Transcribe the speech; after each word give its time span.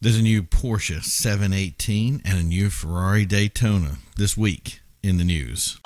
There's 0.00 0.16
a 0.16 0.22
new 0.22 0.44
Porsche 0.44 1.02
718 1.02 2.22
and 2.24 2.38
a 2.38 2.44
new 2.44 2.70
Ferrari 2.70 3.24
Daytona 3.24 3.96
this 4.16 4.36
week 4.36 4.80
in 5.02 5.18
the 5.18 5.24
news. 5.24 5.80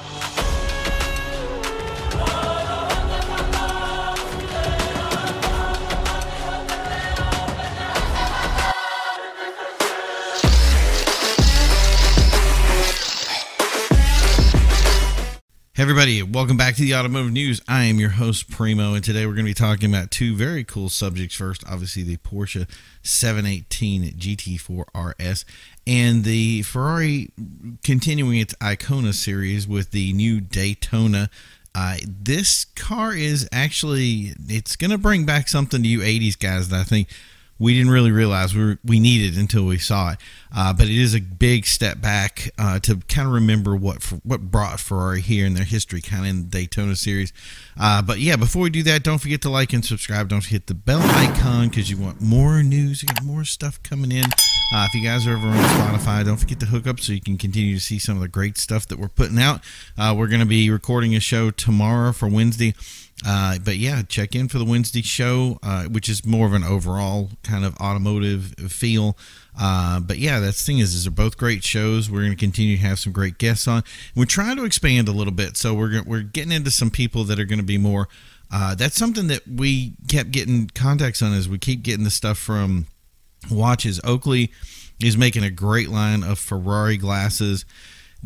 Everybody, 15.83 16.23
welcome 16.23 16.57
back 16.57 16.77
to 16.77 16.83
the 16.83 16.95
Automotive 16.95 17.33
News. 17.33 17.61
I 17.67 17.83
am 17.87 17.99
your 17.99 18.11
host 18.11 18.49
Primo, 18.49 18.95
and 18.95 19.03
today 19.03 19.27
we're 19.27 19.33
going 19.33 19.45
to 19.47 19.51
be 19.51 19.53
talking 19.53 19.93
about 19.93 20.13
two 20.13 20.37
very 20.37 20.63
cool 20.63 20.89
subjects. 20.89 21.35
First, 21.35 21.65
obviously 21.69 22.05
the 22.05 22.19
Porsche 22.19 22.69
718 23.03 24.13
GT4 24.13 24.85
RS 24.95 25.45
and 25.85 26.23
the 26.23 26.63
Ferrari 26.63 27.33
continuing 27.83 28.39
its 28.39 28.55
Icona 28.61 29.13
series 29.13 29.67
with 29.67 29.91
the 29.91 30.13
new 30.13 30.41
Daytona. 30.41 31.29
Uh, 31.75 31.97
this 32.07 32.67
car 32.77 33.13
is 33.13 33.49
actually 33.51 34.35
it's 34.49 34.77
going 34.77 34.93
to 34.93 34.99
bring 34.99 35.27
back 35.27 35.49
something 35.49 35.83
to 35.83 35.89
you 35.89 35.99
80s 35.99 36.39
guys 36.39 36.69
that 36.69 36.79
I 36.79 36.85
think 36.85 37.09
we 37.63 37.75
didn't 37.75 37.93
really 37.93 38.11
realize 38.11 38.57
we, 38.57 38.65
were, 38.65 38.79
we 38.85 38.99
needed 38.99 39.39
until 39.39 39.65
we 39.65 39.79
saw 39.79 40.11
it. 40.11 40.19
Uh, 40.55 40.73
but 40.73 40.87
it 40.87 40.97
is 40.99 41.15
a 41.15 41.21
big 41.21 41.65
step 41.65 42.01
back 42.01 42.51
uh, 42.59 42.81
to 42.81 42.97
kind 43.09 43.29
of 43.29 43.33
remember 43.33 43.77
what 43.77 44.03
what 44.25 44.51
brought 44.51 44.81
Ferrari 44.81 45.21
here 45.21 45.47
in 45.47 45.55
their 45.55 45.65
history, 45.65 46.01
kind 46.01 46.25
of 46.25 46.31
in 46.31 46.43
the 46.43 46.49
Daytona 46.49 46.97
series. 46.97 47.33
Uh, 47.81 48.03
but 48.03 48.19
yeah, 48.19 48.35
before 48.35 48.63
we 48.63 48.71
do 48.71 48.83
that, 48.83 49.05
don't 49.05 49.19
forget 49.19 49.41
to 49.43 49.49
like 49.49 49.73
and 49.73 49.85
subscribe. 49.85 50.29
Don't 50.29 50.45
hit 50.45 50.67
the 50.67 50.75
bell 50.75 51.01
icon 51.01 51.69
because 51.69 51.89
you 51.89 51.97
want 51.97 52.21
more 52.21 52.65
news. 52.65 53.03
You 53.03 53.09
got 53.09 53.23
more 53.23 53.45
stuff 53.45 53.81
coming 53.85 54.11
in. 54.11 54.27
Uh, 54.75 54.87
if 54.87 54.95
you 54.95 55.03
guys 55.03 55.27
are 55.27 55.33
ever 55.33 55.49
on 55.49 55.55
Spotify, 55.55 56.25
don't 56.25 56.39
forget 56.39 56.59
to 56.59 56.65
hook 56.65 56.87
up 56.87 56.99
so 56.99 57.13
you 57.13 57.21
can 57.21 57.37
continue 57.37 57.75
to 57.75 57.81
see 57.81 57.99
some 57.99 58.17
of 58.17 58.23
the 58.23 58.29
great 58.29 58.57
stuff 58.57 58.89
that 58.89 58.99
we're 58.99 59.07
putting 59.07 59.39
out. 59.39 59.61
Uh, 59.99 60.15
we're 60.17 60.29
going 60.29 60.41
to 60.41 60.47
be 60.47 60.71
recording 60.71 61.15
a 61.15 61.21
show 61.21 61.51
tomorrow 61.51 62.11
for 62.11 62.27
Wednesday. 62.27 62.75
Uh, 63.27 63.59
but 63.59 63.77
yeah, 63.77 64.01
check 64.01 64.35
in 64.35 64.49
for 64.49 64.57
the 64.57 64.65
Wednesday 64.65 65.03
show, 65.03 65.59
uh, 65.63 65.85
which 65.85 66.09
is 66.09 66.25
more 66.25 66.47
of 66.47 66.55
an 66.55 66.65
overall 66.65 67.29
kind 67.43 67.67
of 67.67 67.77
automotive 67.77 68.55
feel. 68.69 69.15
Uh, 69.61 70.01
but 70.01 70.17
yeah, 70.17 70.41
that's 70.41 70.65
thing 70.65 70.79
is, 70.79 70.95
is 70.95 71.05
they're 71.05 71.11
both 71.11 71.37
great 71.37 71.63
shows. 71.63 72.11
We're 72.11 72.21
going 72.21 72.31
to 72.31 72.37
continue 72.37 72.79
to 72.79 72.83
have 72.83 72.99
some 72.99 73.13
great 73.13 73.37
guests 73.37 73.69
on. 73.69 73.85
We're 74.17 74.25
trying 74.25 74.57
to 74.57 74.65
expand 74.65 75.07
a 75.07 75.13
little 75.13 75.35
bit, 75.35 75.59
so 75.59 75.75
we're 75.75 76.03
we're 76.05 76.23
getting 76.23 76.51
into 76.51 76.71
some 76.71 76.91
people 76.91 77.25
that 77.25 77.39
are 77.39 77.45
going 77.45 77.59
to 77.59 77.65
be 77.65 77.77
more. 77.77 78.09
Uh, 78.51 78.75
that's 78.75 78.97
something 78.97 79.27
that 79.27 79.47
we 79.47 79.93
kept 80.09 80.31
getting 80.31 80.69
contacts 80.69 81.21
on 81.21 81.35
as 81.35 81.47
we 81.47 81.59
keep 81.59 81.83
getting 81.83 82.05
the 82.05 82.11
stuff 82.11 82.39
from 82.39 82.87
watches. 83.51 84.01
Oakley 84.05 84.53
is 85.03 85.17
making 85.17 85.45
a 85.45 85.51
great 85.51 85.89
line 85.89 86.23
of 86.23 86.39
Ferrari 86.39 86.97
glasses 86.97 87.65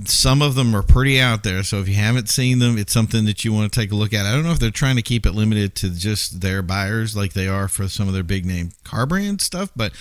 some 0.04 0.42
of 0.42 0.54
them 0.54 0.74
are 0.76 0.82
pretty 0.82 1.20
out 1.20 1.42
there. 1.42 1.62
So 1.62 1.80
if 1.80 1.88
you 1.88 1.94
haven't 1.94 2.28
seen 2.28 2.58
them, 2.58 2.76
it's 2.76 2.92
something 2.92 3.24
that 3.24 3.44
you 3.44 3.52
want 3.52 3.72
to 3.72 3.80
take 3.80 3.92
a 3.92 3.94
look 3.94 4.12
at. 4.12 4.26
I 4.26 4.32
don't 4.32 4.44
know 4.44 4.50
if 4.50 4.58
they're 4.58 4.70
trying 4.70 4.96
to 4.96 5.02
keep 5.02 5.24
it 5.24 5.32
limited 5.32 5.74
to 5.76 5.90
just 5.90 6.40
their 6.40 6.62
buyers 6.62 7.16
like 7.16 7.32
they 7.32 7.48
are 7.48 7.68
for 7.68 7.88
some 7.88 8.06
of 8.06 8.14
their 8.14 8.22
big 8.22 8.44
name 8.44 8.72
car 8.84 9.06
brand 9.06 9.40
stuff, 9.40 9.70
but 9.74 9.92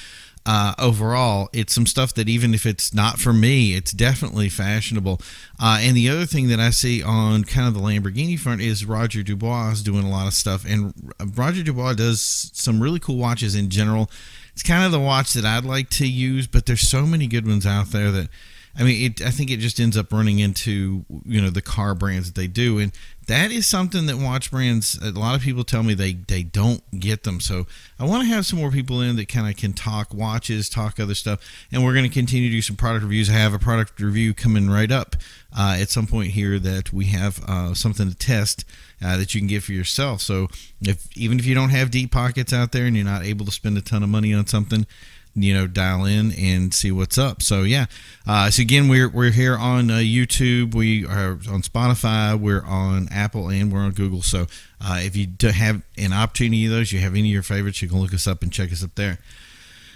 uh, 0.45 0.75
overall, 0.77 1.49
it's 1.53 1.73
some 1.73 1.87
stuff 1.87 2.13
that 2.13 2.29
even 2.29 2.53
if 2.53 2.67
it's 2.67 2.93
not 2.93 3.17
for 3.19 3.33
me, 3.33 3.73
it's 3.73 3.91
definitely 3.91 4.47
fashionable. 4.47 5.19
Uh, 5.59 5.79
and 5.81 5.97
the 5.97 6.07
other 6.07 6.25
thing 6.25 6.49
that 6.49 6.59
I 6.59 6.69
see 6.69 7.01
on 7.01 7.45
kind 7.45 7.67
of 7.67 7.73
the 7.73 7.79
Lamborghini 7.79 8.37
front 8.37 8.61
is 8.61 8.85
Roger 8.85 9.23
Dubuis 9.23 9.73
is 9.73 9.83
doing 9.83 10.05
a 10.05 10.09
lot 10.09 10.27
of 10.27 10.33
stuff, 10.33 10.63
and 10.63 10.93
Roger 11.35 11.63
Dubuis 11.63 11.95
does 11.95 12.51
some 12.53 12.79
really 12.79 12.99
cool 12.99 13.17
watches 13.17 13.55
in 13.55 13.69
general. 13.69 14.11
It's 14.55 14.63
kind 14.63 14.85
of 14.85 14.93
the 14.93 15.01
watch 15.01 15.33
that 15.33 15.43
I'd 15.43 15.65
like 15.65 15.89
to 15.91 16.07
use, 16.07 16.47
but 16.47 16.65
there's 16.65 16.87
so 16.87 17.05
many 17.05 17.27
good 17.27 17.45
ones 17.45 17.65
out 17.65 17.91
there 17.91 18.09
that 18.11 18.29
I 18.77 18.83
mean, 18.83 19.11
it, 19.11 19.21
I 19.21 19.29
think 19.29 19.51
it 19.51 19.57
just 19.57 19.79
ends 19.79 19.95
up 19.95 20.11
running 20.11 20.39
into 20.39 21.05
you 21.25 21.41
know 21.41 21.49
the 21.49 21.61
car 21.61 21.95
brands 21.95 22.27
that 22.27 22.39
they 22.39 22.47
do, 22.47 22.77
and 22.77 22.91
that 23.27 23.51
is 23.51 23.65
something 23.65 24.05
that 24.07 24.17
watch 24.17 24.51
brands. 24.51 24.99
A 25.01 25.11
lot 25.11 25.35
of 25.35 25.41
people 25.41 25.63
tell 25.63 25.81
me 25.81 25.93
they 25.93 26.13
they 26.13 26.43
don't 26.43 26.83
get 26.99 27.23
them. 27.23 27.39
So 27.39 27.67
I 27.97 28.05
want 28.05 28.23
to 28.23 28.29
have 28.29 28.45
some 28.45 28.59
more 28.59 28.71
people 28.71 29.01
in 29.01 29.15
that 29.15 29.29
kind 29.29 29.49
of 29.49 29.55
can 29.55 29.71
talk 29.71 30.13
watches, 30.13 30.67
talk 30.67 30.99
other 30.99 31.15
stuff, 31.15 31.39
and 31.71 31.85
we're 31.85 31.93
going 31.93 32.07
to 32.07 32.13
continue 32.13 32.49
to 32.49 32.55
do 32.55 32.61
some 32.61 32.75
product 32.75 33.03
reviews. 33.03 33.29
I 33.29 33.33
have 33.33 33.53
a 33.53 33.59
product 33.59 33.99
review 34.01 34.33
coming 34.33 34.69
right 34.69 34.91
up 34.91 35.15
uh, 35.57 35.77
at 35.79 35.89
some 35.89 36.05
point 36.05 36.31
here 36.31 36.59
that 36.59 36.91
we 36.91 37.05
have 37.05 37.41
uh, 37.47 37.73
something 37.73 38.09
to 38.09 38.15
test 38.15 38.65
uh, 39.01 39.15
that 39.15 39.33
you 39.33 39.39
can 39.39 39.47
get 39.47 39.63
for 39.63 39.71
yourself. 39.71 40.19
So 40.19 40.49
if 40.81 41.07
even 41.17 41.39
if 41.39 41.45
you 41.45 41.55
don't 41.55 41.69
have 41.69 41.91
deep 41.91 42.11
pockets 42.11 42.51
out 42.51 42.73
there 42.73 42.85
and 42.85 42.95
you're 42.95 43.05
not 43.05 43.23
able 43.23 43.45
to 43.45 43.51
spend 43.51 43.77
a 43.77 43.81
ton 43.81 44.03
of 44.03 44.09
money 44.09 44.33
on 44.33 44.47
something 44.47 44.85
you 45.35 45.53
know 45.53 45.67
dial 45.67 46.05
in 46.05 46.31
and 46.31 46.73
see 46.73 46.91
what's 46.91 47.17
up. 47.17 47.41
So 47.41 47.63
yeah. 47.63 47.85
Uh, 48.25 48.49
so 48.49 48.61
again 48.61 48.87
we're, 48.87 49.09
we're 49.09 49.31
here 49.31 49.57
on 49.57 49.91
uh, 49.91 49.95
youtube. 49.95 50.73
We 50.73 51.05
are 51.05 51.31
on 51.31 51.61
spotify. 51.61 52.39
We're 52.39 52.63
on 52.63 53.09
apple 53.11 53.49
and 53.49 53.71
we're 53.71 53.81
on 53.81 53.91
google. 53.91 54.21
So 54.21 54.47
uh, 54.81 54.99
if 55.01 55.15
you 55.15 55.27
have 55.51 55.81
an 55.97 56.13
opportunity 56.13 56.65
of 56.65 56.71
those 56.71 56.91
you 56.91 56.99
have 56.99 57.13
any 57.13 57.29
of 57.29 57.33
your 57.33 57.43
favorites 57.43 57.81
you 57.81 57.89
can 57.89 57.99
look 57.99 58.13
us 58.13 58.25
up 58.25 58.41
and 58.41 58.51
check 58.51 58.71
us 58.71 58.83
up 58.83 58.95
there. 58.95 59.19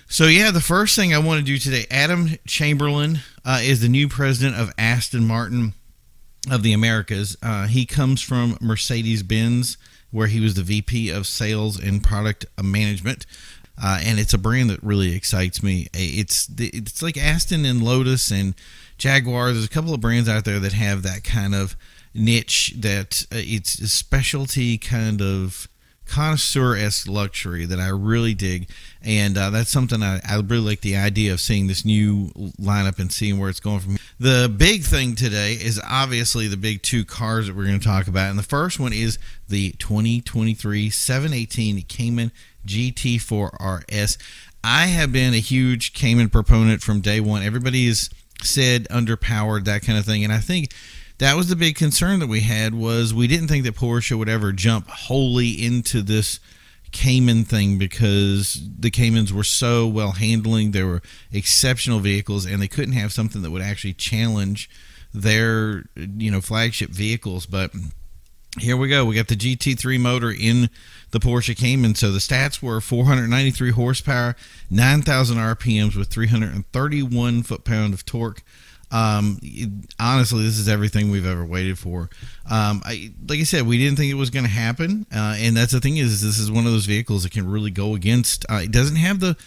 So 0.07 0.25
yeah 0.25 0.51
the 0.51 0.61
first 0.61 0.95
thing 0.95 1.13
i 1.13 1.19
want 1.19 1.39
to 1.39 1.45
do 1.45 1.57
today 1.57 1.85
adam 1.89 2.29
chamberlain 2.45 3.19
uh, 3.45 3.59
is 3.63 3.81
the 3.81 3.89
new 3.89 4.09
president 4.09 4.59
of 4.59 4.73
aston 4.77 5.25
martin 5.25 5.73
of 6.51 6.63
the 6.63 6.73
americas. 6.73 7.37
Uh, 7.41 7.67
he 7.67 7.85
comes 7.85 8.21
from 8.21 8.57
mercedes-benz 8.59 9.77
where 10.11 10.27
he 10.27 10.39
was 10.39 10.55
the 10.55 10.63
vp 10.63 11.09
of 11.09 11.27
sales 11.27 11.79
and 11.79 12.03
product 12.03 12.45
management 12.61 13.25
uh, 13.81 13.99
and 14.03 14.19
it's 14.19 14.33
a 14.33 14.37
brand 14.37 14.69
that 14.69 14.83
really 14.83 15.15
excites 15.15 15.63
me. 15.63 15.87
It's 15.93 16.49
it's 16.57 17.01
like 17.01 17.17
Aston 17.17 17.65
and 17.65 17.81
Lotus 17.81 18.31
and 18.31 18.55
Jaguar. 18.97 19.51
There's 19.51 19.65
a 19.65 19.69
couple 19.69 19.93
of 19.93 20.01
brands 20.01 20.27
out 20.27 20.45
there 20.45 20.59
that 20.59 20.73
have 20.73 21.03
that 21.03 21.23
kind 21.23 21.55
of 21.55 21.75
niche 22.13 22.73
that 22.77 23.25
uh, 23.31 23.37
it's 23.37 23.79
a 23.79 23.87
specialty 23.87 24.77
kind 24.77 25.21
of 25.21 25.69
connoisseur 26.09 26.75
esque 26.75 27.07
luxury 27.07 27.65
that 27.65 27.79
I 27.79 27.89
really 27.89 28.33
dig, 28.33 28.69
and 29.01 29.37
uh, 29.37 29.49
that's 29.49 29.69
something 29.69 30.01
I, 30.01 30.19
I 30.27 30.35
really 30.35 30.59
like 30.59 30.81
the 30.81 30.97
idea 30.97 31.31
of 31.31 31.39
seeing 31.39 31.67
this 31.67 31.85
new 31.85 32.31
lineup 32.59 32.99
and 32.99 33.11
seeing 33.11 33.39
where 33.39 33.49
it's 33.49 33.59
going 33.59 33.79
from. 33.79 33.97
The 34.19 34.53
big 34.55 34.83
thing 34.83 35.15
today 35.15 35.53
is 35.53 35.79
obviously 35.87 36.47
the 36.47 36.57
big 36.57 36.81
two 36.81 37.05
cars 37.05 37.47
that 37.47 37.55
we're 37.55 37.65
going 37.65 37.79
to 37.79 37.85
talk 37.85 38.07
about, 38.07 38.29
and 38.29 38.39
the 38.39 38.43
first 38.43 38.79
one 38.79 38.93
is 38.93 39.19
the 39.47 39.71
2023 39.73 40.89
718 40.89 41.83
Cayman 41.83 42.31
GT4 42.65 43.83
RS. 43.89 44.17
I 44.63 44.87
have 44.87 45.11
been 45.11 45.33
a 45.33 45.39
huge 45.39 45.93
Cayman 45.93 46.29
proponent 46.29 46.81
from 46.81 47.01
day 47.01 47.19
one. 47.19 47.43
Everybody 47.43 47.87
has 47.87 48.09
said 48.43 48.87
underpowered, 48.89 49.65
that 49.65 49.83
kind 49.83 49.97
of 49.97 50.05
thing. 50.05 50.23
And 50.23 50.33
I 50.33 50.39
think 50.39 50.73
that 51.19 51.35
was 51.35 51.47
the 51.47 51.55
big 51.55 51.75
concern 51.75 52.19
that 52.19 52.27
we 52.27 52.41
had 52.41 52.73
was 52.73 53.13
we 53.13 53.27
didn't 53.27 53.47
think 53.47 53.65
that 53.65 53.75
Porsche 53.75 54.17
would 54.17 54.29
ever 54.29 54.51
jump 54.51 54.87
wholly 54.87 55.49
into 55.49 56.01
this 56.01 56.39
Cayman 56.91 57.43
thing 57.43 57.77
because 57.77 58.59
the 58.79 58.89
Caymans 58.89 59.31
were 59.31 59.43
so 59.43 59.85
well 59.85 60.13
handling. 60.13 60.71
They 60.71 60.83
were 60.83 61.01
exceptional 61.31 61.99
vehicles, 61.99 62.45
and 62.45 62.61
they 62.61 62.67
couldn't 62.67 62.93
have 62.93 63.13
something 63.13 63.41
that 63.41 63.51
would 63.51 63.61
actually 63.61 63.93
challenge 63.93 64.69
their 65.13 65.83
you 65.95 66.31
know 66.31 66.41
flagship 66.41 66.89
vehicles. 66.89 67.45
But 67.45 67.71
here 68.57 68.77
we 68.77 68.87
go. 68.87 69.05
We 69.05 69.15
got 69.15 69.27
the 69.27 69.35
GT3 69.35 69.99
motor 69.99 70.31
in 70.31 70.69
the 71.11 71.19
Porsche 71.19 71.55
Cayman. 71.55 71.95
So 71.95 72.11
the 72.11 72.19
stats 72.19 72.61
were 72.61 72.81
493 72.81 73.71
horsepower, 73.71 74.35
9,000 74.71 75.37
RPMs 75.37 75.95
with 75.95 76.07
331 76.09 77.43
foot 77.43 77.63
pound 77.63 77.93
of 77.93 78.05
torque. 78.05 78.41
Um, 78.91 79.39
honestly, 79.99 80.43
this 80.43 80.57
is 80.57 80.67
everything 80.67 81.11
we've 81.11 81.25
ever 81.25 81.45
waited 81.45 81.77
for. 81.77 82.09
Um, 82.49 82.81
I, 82.83 83.11
like 83.27 83.39
I 83.39 83.43
said, 83.43 83.67
we 83.67 83.77
didn't 83.77 83.97
think 83.97 84.11
it 84.11 84.15
was 84.15 84.29
going 84.29 84.45
to 84.45 84.51
happen, 84.51 85.05
uh, 85.13 85.35
and 85.37 85.55
that's 85.55 85.71
the 85.71 85.79
thing 85.79 85.97
is, 85.97 86.21
this 86.21 86.39
is 86.39 86.51
one 86.51 86.65
of 86.65 86.71
those 86.71 86.85
vehicles 86.85 87.23
that 87.23 87.31
can 87.31 87.49
really 87.49 87.71
go 87.71 87.95
against. 87.95 88.45
Uh, 88.49 88.61
it 88.63 88.71
doesn't 88.71 88.95
have 88.95 89.19
the 89.19 89.37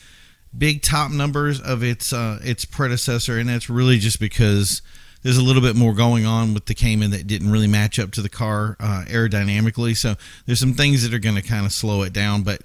big 0.56 0.82
top 0.82 1.10
numbers 1.10 1.60
of 1.60 1.82
its 1.82 2.12
uh, 2.12 2.38
its 2.44 2.64
predecessor, 2.64 3.38
and 3.38 3.49
that's 3.49 3.69
really 3.69 3.99
just 3.99 4.20
because 4.20 4.82
there's 5.22 5.38
a 5.38 5.43
little 5.43 5.62
bit 5.62 5.76
more 5.76 5.94
going 5.94 6.26
on 6.26 6.52
with 6.52 6.67
the 6.67 6.75
Cayman 6.75 7.12
that 7.12 7.26
didn't 7.26 7.50
really 7.50 7.69
match 7.69 7.99
up 7.99 8.11
to 8.12 8.22
the 8.22 8.28
car 8.28 8.76
uh, 8.81 9.05
aerodynamically. 9.06 9.96
So 9.96 10.17
there's 10.46 10.58
some 10.61 10.75
things 10.75 11.02
that 11.02 11.14
are 11.14 11.20
going 11.20 11.37
to 11.37 11.43
kind 11.43 11.64
of 11.64 11.72
slow 11.72 12.02
it 12.02 12.12
down, 12.12 12.43
but 12.43 12.61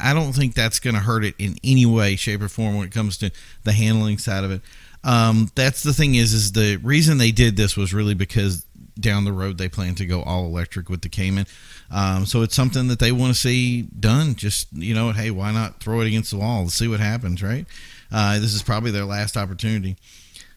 I 0.00 0.12
don't 0.12 0.32
think 0.32 0.54
that's 0.54 0.80
going 0.80 0.94
to 0.94 1.00
hurt 1.00 1.24
it 1.24 1.34
in 1.38 1.56
any 1.62 1.86
way, 1.86 2.16
shape, 2.16 2.42
or 2.42 2.48
form 2.48 2.76
when 2.76 2.86
it 2.86 2.92
comes 2.92 3.16
to 3.18 3.30
the 3.62 3.72
handling 3.72 4.18
side 4.18 4.44
of 4.44 4.50
it. 4.50 4.62
Um, 5.04 5.50
that's 5.54 5.82
the 5.82 5.92
thing 5.92 6.14
is, 6.14 6.32
is 6.32 6.52
the 6.52 6.76
reason 6.76 7.18
they 7.18 7.32
did 7.32 7.56
this 7.56 7.76
was 7.76 7.92
really 7.92 8.14
because 8.14 8.64
down 8.98 9.24
the 9.24 9.32
road 9.32 9.58
they 9.58 9.68
plan 9.68 9.94
to 9.96 10.06
go 10.06 10.22
all 10.22 10.44
electric 10.44 10.88
with 10.88 11.02
the 11.02 11.08
Cayman. 11.08 11.46
Um, 11.90 12.26
so 12.26 12.42
it's 12.42 12.54
something 12.54 12.88
that 12.88 12.98
they 12.98 13.12
want 13.12 13.34
to 13.34 13.38
see 13.38 13.82
done. 13.82 14.34
Just 14.34 14.68
you 14.72 14.94
know, 14.94 15.12
hey, 15.12 15.30
why 15.30 15.52
not 15.52 15.80
throw 15.80 16.00
it 16.00 16.06
against 16.06 16.30
the 16.30 16.38
wall? 16.38 16.62
Let's 16.62 16.74
see 16.74 16.88
what 16.88 17.00
happens, 17.00 17.42
right? 17.42 17.66
Uh, 18.10 18.38
this 18.38 18.54
is 18.54 18.62
probably 18.62 18.90
their 18.90 19.04
last 19.04 19.36
opportunity. 19.36 19.96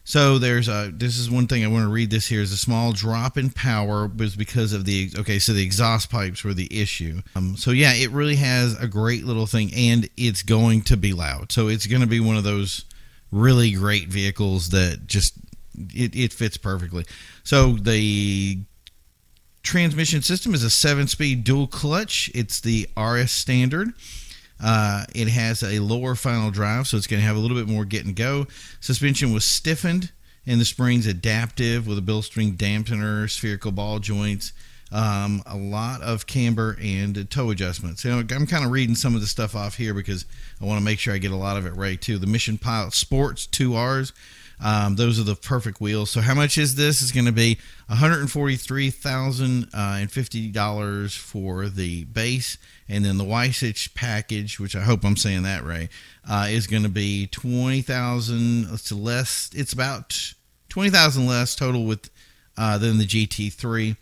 So 0.04 0.38
there's 0.38 0.68
a 0.68 0.92
this 0.94 1.18
is 1.18 1.28
one 1.28 1.48
thing 1.48 1.64
I 1.64 1.68
want 1.68 1.82
to 1.82 1.90
read 1.90 2.10
this 2.10 2.28
here 2.28 2.40
is 2.40 2.52
a 2.52 2.56
small 2.56 2.92
drop 2.92 3.36
in 3.36 3.50
power 3.50 4.06
was 4.06 4.36
because 4.36 4.72
of 4.72 4.84
the 4.84 5.10
okay 5.18 5.40
so 5.40 5.52
the 5.52 5.64
exhaust 5.64 6.10
pipes 6.10 6.44
were 6.44 6.54
the 6.54 6.68
issue. 6.70 7.22
Um, 7.34 7.56
so 7.56 7.72
yeah, 7.72 7.92
it 7.92 8.12
really 8.12 8.36
has 8.36 8.80
a 8.80 8.86
great 8.86 9.24
little 9.24 9.46
thing 9.46 9.74
and 9.74 10.08
it's 10.16 10.44
going 10.44 10.82
to 10.82 10.96
be 10.96 11.12
loud. 11.12 11.50
So 11.50 11.66
it's 11.66 11.86
going 11.86 12.02
to 12.02 12.06
be 12.06 12.20
one 12.20 12.36
of 12.36 12.44
those 12.44 12.84
really 13.30 13.72
great 13.72 14.08
vehicles 14.08 14.70
that 14.70 15.06
just 15.06 15.34
it, 15.94 16.14
it 16.14 16.32
fits 16.32 16.56
perfectly. 16.56 17.04
So 17.44 17.72
the 17.72 18.58
transmission 19.62 20.22
system 20.22 20.54
is 20.54 20.62
a 20.62 20.70
seven-speed 20.70 21.44
dual 21.44 21.66
clutch. 21.66 22.30
It's 22.34 22.60
the 22.60 22.88
RS 22.96 23.32
standard. 23.32 23.92
Uh, 24.62 25.04
it 25.14 25.28
has 25.28 25.62
a 25.62 25.80
lower 25.80 26.14
final 26.14 26.50
drive, 26.50 26.86
so 26.86 26.96
it's 26.96 27.06
going 27.06 27.20
to 27.20 27.26
have 27.26 27.36
a 27.36 27.38
little 27.38 27.56
bit 27.56 27.68
more 27.68 27.84
get 27.84 28.06
and 28.06 28.16
go. 28.16 28.46
Suspension 28.80 29.32
was 29.32 29.44
stiffened, 29.44 30.12
and 30.46 30.60
the 30.60 30.64
springs 30.64 31.06
adaptive 31.06 31.86
with 31.86 31.98
a 31.98 32.02
Bilstein 32.02 32.56
dampener, 32.56 33.28
spherical 33.28 33.72
ball 33.72 33.98
joints, 33.98 34.52
um, 34.96 35.42
a 35.44 35.56
lot 35.56 36.00
of 36.00 36.26
camber 36.26 36.78
and 36.82 37.30
toe 37.30 37.50
adjustments. 37.50 38.02
So 38.02 38.18
I'm 38.18 38.46
kind 38.46 38.64
of 38.64 38.70
reading 38.70 38.94
some 38.94 39.14
of 39.14 39.20
the 39.20 39.26
stuff 39.26 39.54
off 39.54 39.76
here 39.76 39.92
because 39.92 40.24
I 40.58 40.64
want 40.64 40.78
to 40.78 40.84
make 40.84 40.98
sure 40.98 41.12
I 41.12 41.18
get 41.18 41.32
a 41.32 41.36
lot 41.36 41.58
of 41.58 41.66
it 41.66 41.76
right 41.76 42.00
too. 42.00 42.16
The 42.16 42.26
Michelin 42.26 42.56
Pilot 42.56 42.94
Sports 42.94 43.46
2Rs. 43.46 44.12
Um, 44.58 44.96
those 44.96 45.20
are 45.20 45.22
the 45.22 45.34
perfect 45.34 45.82
wheels. 45.82 46.10
So 46.10 46.22
how 46.22 46.32
much 46.32 46.56
is 46.56 46.76
this? 46.76 47.02
It's 47.02 47.12
going 47.12 47.26
to 47.26 47.32
be 47.32 47.58
one 47.88 47.98
hundred 47.98 48.26
forty-three 48.30 48.88
thousand 48.88 49.64
uh, 49.74 49.98
and 50.00 50.10
fifty 50.10 50.48
dollars 50.48 51.14
for 51.14 51.68
the 51.68 52.04
base, 52.04 52.56
and 52.88 53.04
then 53.04 53.18
the 53.18 53.24
Weissach 53.24 53.94
package, 53.94 54.58
which 54.58 54.74
I 54.74 54.80
hope 54.80 55.04
I'm 55.04 55.18
saying 55.18 55.42
that 55.42 55.62
right, 55.62 55.90
uh, 56.26 56.46
is 56.48 56.66
going 56.66 56.84
to 56.84 56.88
be 56.88 57.26
twenty 57.26 57.82
thousand. 57.82 58.68
It's 58.72 58.90
less. 58.90 59.50
It's 59.54 59.74
about 59.74 60.32
twenty 60.70 60.88
thousand 60.88 61.26
less 61.26 61.54
total 61.54 61.84
with 61.84 62.08
uh, 62.56 62.78
than 62.78 62.96
the 62.96 63.06
GT3, 63.06 63.94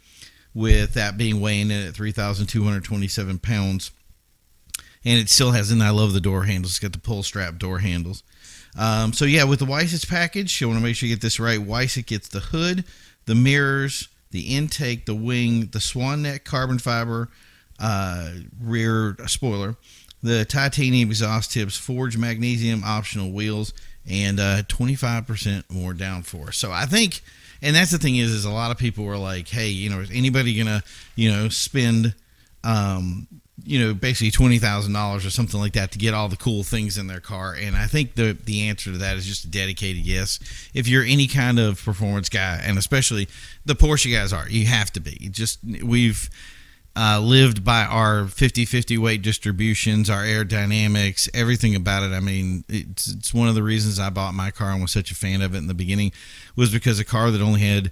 with 0.55 0.95
that 0.95 1.19
being 1.19 1.41
weighing 1.41 1.71
in 1.71 1.87
at 1.89 1.95
three 1.95 2.13
thousand 2.13 2.47
two 2.47 2.65
hundred 2.65 2.85
twenty-seven 2.85 3.39
pounds. 3.39 3.91
And 5.07 5.19
it 5.21 5.29
still 5.29 5.51
has, 5.51 5.71
and 5.71 5.83
I 5.83 5.91
love 5.91 6.15
the 6.15 6.21
door 6.21 6.45
handles. 6.45 6.73
It's 6.73 6.79
got 6.79 6.93
the 6.93 6.99
pull 6.99 7.23
strap 7.23 7.59
door 7.59 7.81
handles. 7.81 8.23
Um, 8.79 9.13
so 9.13 9.27
yeah, 9.27 9.45
with 9.45 9.59
the 9.59 9.67
Weissach 9.67 10.09
package, 10.09 10.61
you 10.61 10.69
want 10.69 10.81
to 10.81 10.83
make 10.83 10.97
sure 10.97 11.09
you 11.09 11.15
get 11.15 11.21
this 11.21 11.39
right. 11.39 11.61
Weissach 11.61 12.07
gets 12.07 12.29
the 12.29 12.41
hood, 12.41 12.85
the 13.27 13.35
mirrors, 13.35 14.09
the 14.31 14.57
intake, 14.57 15.05
the 15.07 15.15
wing, 15.15 15.67
the 15.67 15.81
swan 15.81 16.23
neck 16.23 16.45
carbon 16.45 16.79
fiber 16.79 17.29
uh, 17.79 18.31
rear 18.61 19.17
spoiler, 19.27 19.77
the 20.23 20.45
titanium 20.45 21.11
exhaust 21.11 21.53
tips, 21.53 21.77
forged 21.77 22.19
magnesium 22.19 22.83
optional 22.85 23.31
wheels, 23.31 23.73
and 24.09 24.41
uh, 24.41 24.63
25% 24.63 25.65
more 25.71 25.93
downforce. 25.93 26.55
So 26.55 26.73
I 26.73 26.87
think, 26.87 27.23
and 27.65 27.75
that's 27.75 27.91
the 27.91 27.99
thing 27.99 28.17
is, 28.17 28.31
is 28.31 28.45
a 28.45 28.51
lot 28.51 28.71
of 28.71 28.79
people 28.79 29.05
were 29.05 29.19
like, 29.19 29.49
hey, 29.49 29.69
you 29.69 29.91
know, 29.91 30.01
is 30.01 30.11
anybody 30.13 30.57
gonna, 30.57 30.83
you 31.17 31.33
know, 31.33 31.49
spend 31.49 32.15
um, 32.63 33.27
you 33.63 33.79
know, 33.79 33.95
basically 33.95 34.31
twenty 34.31 34.59
thousand 34.59 34.93
dollars 34.93 35.25
or 35.25 35.31
something 35.31 35.61
like 35.61 35.75
that 35.75 35.93
to 35.93 35.99
get 35.99 36.13
all 36.13 36.29
the 36.29 36.37
cool 36.37 36.65
things 36.65 36.99
in 36.99 37.07
their 37.07 37.21
car. 37.21 37.55
And 37.55 37.77
I 37.77 37.87
think 37.87 38.15
the 38.15 38.37
the 38.45 38.69
answer 38.69 38.93
to 38.93 38.99
that 38.99 39.17
is 39.17 39.25
just 39.27 39.45
a 39.45 39.49
dedicated 39.49 40.05
yes. 40.05 40.41
If 40.75 40.89
you're 40.89 41.05
any 41.05 41.27
kind 41.27 41.59
of 41.59 41.83
performance 41.83 42.29
guy, 42.29 42.61
and 42.65 42.79
especially 42.79 43.29
the 43.65 43.75
Porsche 43.75 44.13
guys 44.13 44.33
are, 44.33 44.49
you 44.49 44.67
have 44.67 44.93
to 44.93 45.01
be. 45.01 45.29
Just 45.31 45.61
we've 45.83 46.29
uh, 46.97 47.21
lived 47.21 47.65
by 47.65 47.85
our 47.85 48.25
50-50 48.25 48.99
weight 48.99 49.23
distributions, 49.23 50.09
our 50.09 50.23
aerodynamics, 50.23 51.29
everything 51.35 51.75
about 51.75 52.05
it. 52.05 52.15
I 52.15 52.21
mean, 52.21 52.65
it's 52.69 53.09
it's 53.09 53.35
one 53.35 53.49
of 53.49 53.55
the 53.55 53.63
reasons 53.63 53.99
I 53.99 54.11
bought 54.11 54.35
my 54.35 54.51
car 54.51 54.71
and 54.71 54.83
was 54.83 54.93
such 54.93 55.11
a 55.11 55.15
fan 55.15 55.43
of 55.43 55.55
it 55.55 55.59
in 55.59 55.67
the 55.67 55.75
beginning 55.75 56.13
was 56.55 56.73
because 56.73 57.01
a 57.01 57.05
car 57.05 57.31
that 57.31 57.41
only 57.41 57.61
had 57.61 57.91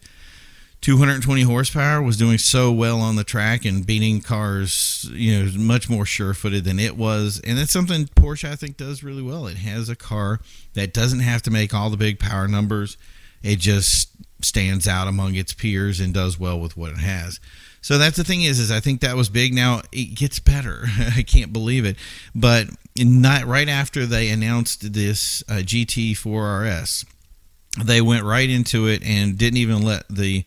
220 0.82 1.42
horsepower 1.42 2.02
was 2.02 2.16
doing 2.16 2.38
so 2.38 2.72
well 2.72 3.00
on 3.00 3.14
the 3.14 3.22
track 3.22 3.64
and 3.64 3.86
beating 3.86 4.20
cars, 4.20 5.08
you 5.12 5.38
know, 5.38 5.50
much 5.56 5.88
more 5.88 6.04
sure-footed 6.04 6.64
than 6.64 6.80
it 6.80 6.96
was. 6.96 7.40
And 7.44 7.56
that's 7.56 7.72
something 7.72 8.06
Porsche 8.06 8.50
I 8.50 8.56
think 8.56 8.76
does 8.76 9.04
really 9.04 9.22
well. 9.22 9.46
It 9.46 9.58
has 9.58 9.88
a 9.88 9.94
car 9.94 10.40
that 10.74 10.92
doesn't 10.92 11.20
have 11.20 11.40
to 11.42 11.52
make 11.52 11.72
all 11.72 11.88
the 11.88 11.96
big 11.96 12.18
power 12.18 12.48
numbers. 12.48 12.96
It 13.44 13.60
just 13.60 14.10
stands 14.44 14.88
out 14.88 15.06
among 15.06 15.36
its 15.36 15.52
peers 15.52 16.00
and 16.00 16.12
does 16.12 16.38
well 16.38 16.58
with 16.58 16.76
what 16.76 16.90
it 16.90 16.98
has. 16.98 17.38
So 17.82 17.98
that's 17.98 18.16
the 18.16 18.24
thing 18.24 18.42
is, 18.42 18.60
is 18.60 18.70
I 18.70 18.80
think 18.80 19.00
that 19.00 19.16
was 19.16 19.28
big. 19.28 19.52
Now 19.52 19.82
it 19.90 20.14
gets 20.14 20.38
better. 20.38 20.84
I 21.16 21.22
can't 21.22 21.52
believe 21.52 21.84
it, 21.84 21.96
but 22.34 22.68
not 22.96 23.44
right 23.44 23.68
after 23.68 24.06
they 24.06 24.28
announced 24.28 24.92
this 24.92 25.42
uh, 25.48 25.54
GT4 25.54 26.80
RS, 26.80 27.04
they 27.84 28.00
went 28.00 28.24
right 28.24 28.48
into 28.48 28.86
it 28.86 29.02
and 29.04 29.36
didn't 29.36 29.58
even 29.58 29.82
let 29.82 30.08
the 30.08 30.44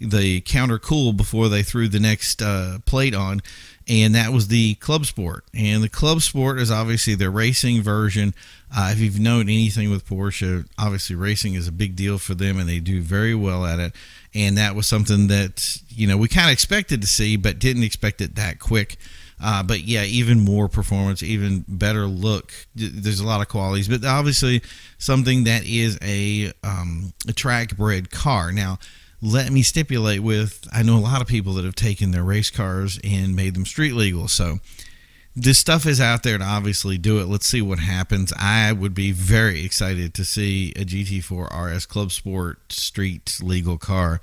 the 0.00 0.40
counter 0.40 0.78
cool 0.78 1.12
before 1.12 1.50
they 1.50 1.62
threw 1.62 1.86
the 1.86 2.00
next 2.00 2.40
uh, 2.40 2.78
plate 2.86 3.14
on, 3.14 3.42
and 3.86 4.14
that 4.14 4.32
was 4.32 4.48
the 4.48 4.74
Club 4.76 5.04
Sport. 5.04 5.44
And 5.52 5.82
the 5.82 5.90
Club 5.90 6.22
Sport 6.22 6.58
is 6.58 6.70
obviously 6.70 7.14
their 7.14 7.30
racing 7.30 7.82
version. 7.82 8.34
Uh, 8.74 8.90
if 8.92 8.98
you've 8.98 9.20
known 9.20 9.42
anything 9.42 9.90
with 9.90 10.08
Porsche, 10.08 10.66
obviously 10.78 11.16
racing 11.16 11.52
is 11.52 11.68
a 11.68 11.72
big 11.72 11.96
deal 11.96 12.16
for 12.16 12.34
them, 12.34 12.58
and 12.58 12.66
they 12.66 12.80
do 12.80 13.02
very 13.02 13.34
well 13.34 13.66
at 13.66 13.78
it. 13.78 13.92
And 14.34 14.58
that 14.58 14.76
was 14.76 14.86
something 14.86 15.26
that 15.26 15.78
you 15.88 16.06
know 16.06 16.16
we 16.16 16.28
kind 16.28 16.48
of 16.48 16.52
expected 16.52 17.00
to 17.00 17.06
see, 17.06 17.36
but 17.36 17.58
didn't 17.58 17.82
expect 17.82 18.20
it 18.20 18.36
that 18.36 18.60
quick. 18.60 18.96
Uh, 19.42 19.62
but 19.62 19.80
yeah, 19.80 20.04
even 20.04 20.40
more 20.40 20.68
performance, 20.68 21.22
even 21.22 21.64
better 21.66 22.06
look. 22.06 22.52
There's 22.74 23.20
a 23.20 23.26
lot 23.26 23.40
of 23.40 23.48
qualities, 23.48 23.88
but 23.88 24.04
obviously 24.04 24.62
something 24.98 25.44
that 25.44 25.64
is 25.64 25.98
a 26.02 26.52
um, 26.62 27.12
a 27.26 27.32
track 27.32 27.76
bred 27.76 28.10
car. 28.10 28.52
Now, 28.52 28.78
let 29.22 29.50
me 29.50 29.62
stipulate 29.62 30.20
with 30.20 30.68
I 30.72 30.82
know 30.82 30.96
a 30.96 31.00
lot 31.00 31.22
of 31.22 31.26
people 31.26 31.54
that 31.54 31.64
have 31.64 31.74
taken 31.74 32.10
their 32.10 32.24
race 32.24 32.50
cars 32.50 33.00
and 33.02 33.34
made 33.34 33.54
them 33.54 33.64
street 33.66 33.94
legal. 33.94 34.28
So 34.28 34.58
this 35.40 35.58
stuff 35.58 35.86
is 35.86 36.00
out 36.00 36.22
there 36.22 36.36
to 36.36 36.44
obviously 36.44 36.98
do 36.98 37.18
it. 37.18 37.26
Let's 37.26 37.46
see 37.46 37.62
what 37.62 37.78
happens. 37.78 38.30
I 38.36 38.72
would 38.72 38.94
be 38.94 39.10
very 39.10 39.64
excited 39.64 40.12
to 40.14 40.24
see 40.24 40.72
a 40.76 40.84
GT4 40.84 41.74
RS 41.74 41.86
Club 41.86 42.12
Sport 42.12 42.70
street 42.70 43.38
legal 43.40 43.78
car. 43.78 44.20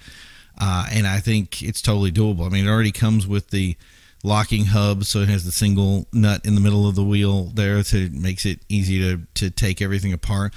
Uh, 0.59 0.85
and 0.91 1.07
I 1.07 1.19
think 1.19 1.63
it's 1.63 1.81
totally 1.81 2.11
doable. 2.11 2.45
I 2.45 2.49
mean, 2.49 2.67
it 2.67 2.69
already 2.69 2.91
comes 2.91 3.25
with 3.25 3.49
the 3.49 3.75
locking 4.23 4.65
hub, 4.65 5.05
so 5.05 5.19
it 5.19 5.29
has 5.29 5.43
the 5.43 5.51
single 5.51 6.05
nut 6.13 6.45
in 6.45 6.53
the 6.53 6.61
middle 6.61 6.87
of 6.87 6.93
the 6.93 7.03
wheel 7.03 7.45
there, 7.45 7.83
so 7.83 7.97
it 7.97 8.13
makes 8.13 8.45
it 8.45 8.59
easy 8.69 8.99
to, 8.99 9.21
to 9.35 9.49
take 9.49 9.81
everything 9.81 10.13
apart. 10.13 10.53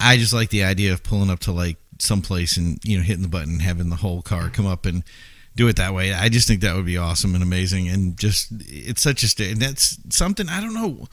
I 0.00 0.18
just 0.18 0.34
like 0.34 0.50
the 0.50 0.64
idea 0.64 0.92
of 0.92 1.02
pulling 1.02 1.30
up 1.30 1.40
to 1.40 1.52
like 1.52 1.76
someplace 1.98 2.58
and 2.58 2.78
you 2.84 2.98
know 2.98 3.02
hitting 3.02 3.22
the 3.22 3.28
button, 3.28 3.54
and 3.54 3.62
having 3.62 3.88
the 3.88 3.96
whole 3.96 4.20
car 4.20 4.50
come 4.50 4.66
up 4.66 4.84
and 4.84 5.02
do 5.56 5.68
it 5.68 5.76
that 5.76 5.94
way. 5.94 6.12
I 6.12 6.28
just 6.28 6.48
think 6.48 6.60
that 6.60 6.74
would 6.74 6.86
be 6.86 6.98
awesome 6.98 7.34
and 7.34 7.42
amazing, 7.42 7.88
and 7.88 8.16
just 8.16 8.48
it's 8.60 9.02
such 9.02 9.22
a 9.22 9.50
and 9.50 9.60
that's 9.60 9.98
something 10.10 10.48
I 10.48 10.60
don't 10.60 10.74
know. 10.74 11.06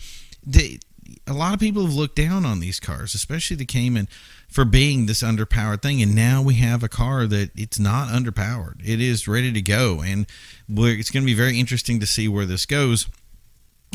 They, 0.45 0.79
a 1.27 1.33
lot 1.33 1.53
of 1.53 1.59
people 1.59 1.85
have 1.85 1.93
looked 1.93 2.15
down 2.15 2.45
on 2.45 2.59
these 2.59 2.79
cars, 2.79 3.13
especially 3.13 3.57
the 3.57 3.65
Cayman, 3.65 4.07
for 4.47 4.65
being 4.65 5.05
this 5.05 5.21
underpowered 5.21 5.81
thing. 5.81 6.01
And 6.01 6.15
now 6.15 6.41
we 6.41 6.55
have 6.55 6.83
a 6.83 6.89
car 6.89 7.27
that 7.27 7.51
it's 7.55 7.79
not 7.79 8.09
underpowered; 8.09 8.81
it 8.83 8.99
is 8.99 9.27
ready 9.27 9.51
to 9.51 9.61
go, 9.61 10.01
and 10.01 10.25
it's 10.69 11.11
going 11.11 11.23
to 11.23 11.31
be 11.31 11.33
very 11.33 11.59
interesting 11.59 11.99
to 11.99 12.07
see 12.07 12.27
where 12.27 12.45
this 12.45 12.65
goes. 12.65 13.07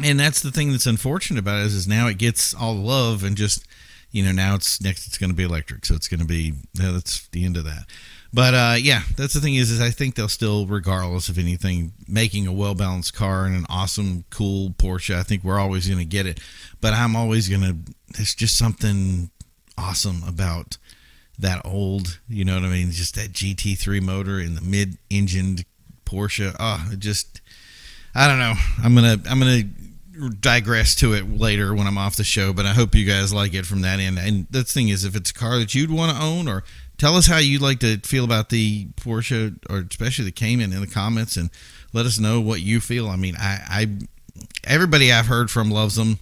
And 0.03 0.21
that's 0.21 0.43
the 0.43 0.53
thing 0.53 0.73
that's 0.73 0.87
unfortunate 0.87 1.41
about 1.41 1.61
it 1.61 1.67
is, 1.67 1.75
is 1.75 1.89
now 1.89 2.07
it 2.07 2.19
gets 2.19 2.53
all 2.53 2.75
love 2.75 3.25
and 3.25 3.35
just 3.35 3.67
you 4.11 4.25
know 4.25 4.33
now 4.33 4.55
it's 4.55 4.81
next 4.81 5.07
it's 5.07 5.19
going 5.19 5.31
to 5.31 5.37
be 5.37 5.45
electric 5.45 5.85
so 5.85 5.95
it's 5.95 6.09
going 6.09 6.21
to 6.21 6.27
be 6.27 6.55
yeah, 6.75 6.93
that's 6.93 7.29
the 7.29 7.45
end 7.45 7.57
of 7.57 7.65
that. 7.65 7.85
But 8.33 8.55
uh, 8.55 8.77
yeah 8.79 9.03
that's 9.17 9.35
the 9.35 9.41
thing 9.41 9.55
is 9.55 9.71
is 9.71 9.81
i 9.81 9.91
think 9.91 10.15
they'll 10.15 10.29
still 10.29 10.67
regardless 10.67 11.29
of 11.29 11.39
anything 11.39 11.93
making 12.09 12.47
a 12.47 12.53
well 12.53 12.75
balanced 12.75 13.15
car 13.15 13.47
and 13.47 13.57
an 13.57 13.67
awesome 13.69 14.25
cool 14.31 14.71
porsche 14.71 15.15
i 15.17 15.23
think 15.23 15.43
we're 15.45 15.61
always 15.61 15.87
going 15.87 15.99
to 15.99 16.05
get 16.05 16.27
it. 16.27 16.41
But 16.81 16.95
i'm 16.95 17.17
always 17.17 17.49
going 17.49 17.63
to 17.63 17.93
there's 18.17 18.35
just 18.35 18.57
something 18.57 19.31
awesome 19.79 20.23
about 20.27 20.79
that 21.39 21.61
old 21.65 22.19
you 22.29 22.45
know 22.45 22.55
what 22.55 22.65
i 22.65 22.69
mean 22.69 22.91
just 22.91 23.15
that 23.15 23.33
gt3 23.33 24.03
motor 24.03 24.41
in 24.41 24.55
the 24.55 24.63
mid-engined 24.63 25.65
porsche. 26.07 26.55
Oh 26.59 26.93
just 26.99 27.43
i 28.15 28.27
don't 28.27 28.39
know. 28.39 28.55
I'm 28.83 28.95
gonna 28.95 29.19
i'm 29.29 29.39
gonna 29.39 29.63
digress 30.41 30.95
to 30.97 31.13
it 31.15 31.31
later 31.31 31.75
when 31.75 31.87
I'm 31.87 31.99
off 31.99 32.17
the 32.17 32.25
show, 32.25 32.53
but 32.53 32.67
I 32.67 32.73
hope 32.73 32.95
you 32.95 33.05
guys 33.05 33.33
like 33.33 33.55
it 33.55 33.67
from 33.67 33.83
that 33.83 34.01
end. 34.01 34.19
And 34.19 34.47
the 34.51 34.65
thing 34.65 34.89
is, 34.89 35.05
if 35.05 35.15
it's 35.17 35.31
a 35.31 35.35
car 35.35 35.59
that 35.59 35.75
you'd 35.75 35.91
want 35.91 36.17
to 36.17 36.23
own, 36.23 36.49
or 36.49 36.65
tell 36.99 37.17
us 37.17 37.27
how 37.27 37.39
you'd 37.39 37.63
like 37.63 37.81
to 37.81 37.99
feel 37.99 38.25
about 38.25 38.51
the 38.51 38.87
Porsche, 38.97 39.59
or 39.69 39.85
especially 39.89 40.25
the 40.25 40.33
Cayman, 40.33 40.73
in 40.73 40.81
the 40.81 40.87
comments, 40.87 41.37
and 41.37 41.51
let 41.93 42.07
us 42.07 42.19
know 42.19 42.41
what 42.41 42.61
you 42.61 42.81
feel. 42.81 43.09
I 43.09 43.17
mean, 43.17 43.37
I, 43.39 43.61
I 43.69 43.89
everybody 44.65 45.13
I've 45.13 45.27
heard 45.27 45.51
from 45.51 45.71
loves 45.71 45.97
them, 45.97 46.19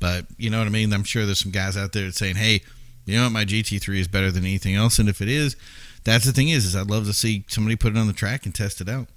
but 0.00 0.26
you 0.36 0.50
know 0.50 0.58
what 0.58 0.66
I 0.66 0.70
mean. 0.70 0.92
I'm 0.92 1.04
sure 1.04 1.26
there's 1.26 1.40
some 1.40 1.52
guys 1.52 1.76
out 1.76 1.92
there 1.92 2.10
saying, 2.10 2.36
"Hey, 2.36 2.62
you 3.04 3.16
know 3.16 3.24
what? 3.24 3.32
My 3.32 3.44
GT3 3.44 3.98
is 3.98 4.08
better 4.08 4.30
than 4.30 4.44
anything 4.44 4.74
else," 4.74 4.98
and 4.98 5.08
if 5.08 5.20
it 5.20 5.28
is, 5.28 5.56
that's 6.04 6.24
the 6.24 6.32
thing 6.32 6.48
is, 6.48 6.64
is 6.64 6.76
I'd 6.76 6.90
love 6.90 7.06
to 7.06 7.12
see 7.12 7.44
somebody 7.48 7.76
put 7.76 7.94
it 7.94 7.98
on 7.98 8.06
the 8.06 8.12
track 8.12 8.46
and 8.46 8.54
test 8.54 8.80
it 8.80 8.88
out. 8.88 9.08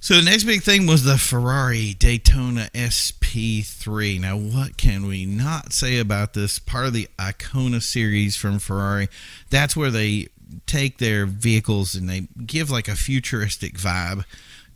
So 0.00 0.14
the 0.16 0.22
next 0.22 0.44
big 0.44 0.62
thing 0.62 0.86
was 0.86 1.04
the 1.04 1.18
Ferrari 1.18 1.94
Daytona 1.94 2.68
SP3. 2.74 4.20
Now, 4.20 4.36
what 4.36 4.76
can 4.76 5.06
we 5.06 5.26
not 5.26 5.72
say 5.72 5.98
about 5.98 6.34
this? 6.34 6.58
Part 6.58 6.86
of 6.86 6.92
the 6.92 7.08
Icona 7.18 7.82
series 7.82 8.36
from 8.36 8.58
Ferrari. 8.58 9.08
That's 9.50 9.76
where 9.76 9.90
they 9.90 10.28
take 10.66 10.98
their 10.98 11.26
vehicles 11.26 11.94
and 11.94 12.08
they 12.08 12.28
give 12.44 12.70
like 12.70 12.88
a 12.88 12.94
futuristic 12.94 13.74
vibe 13.74 14.24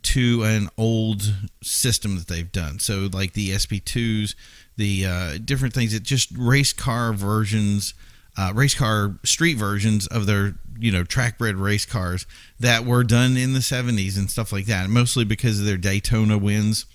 to 0.03 0.43
an 0.43 0.69
old 0.77 1.33
system 1.61 2.17
that 2.17 2.27
they've 2.27 2.51
done. 2.51 2.79
So, 2.79 3.07
like 3.11 3.33
the 3.33 3.51
SP2s, 3.51 4.35
the 4.75 5.05
uh, 5.05 5.37
different 5.43 5.73
things 5.73 5.93
that 5.93 6.03
just 6.03 6.31
race 6.35 6.73
car 6.73 7.13
versions, 7.13 7.93
uh, 8.37 8.51
race 8.55 8.73
car 8.73 9.17
street 9.23 9.57
versions 9.57 10.07
of 10.07 10.25
their 10.25 10.55
you 10.79 10.91
know 10.91 11.03
track 11.03 11.37
bred 11.37 11.55
race 11.55 11.85
cars 11.85 12.25
that 12.59 12.85
were 12.85 13.03
done 13.03 13.37
in 13.37 13.53
the 13.53 13.59
70s 13.59 14.17
and 14.17 14.29
stuff 14.29 14.51
like 14.51 14.65
that 14.65 14.89
mostly 14.89 15.23
because 15.23 15.59
of 15.59 15.65
their 15.65 15.77
daytona 15.77 16.37
wins 16.37 16.85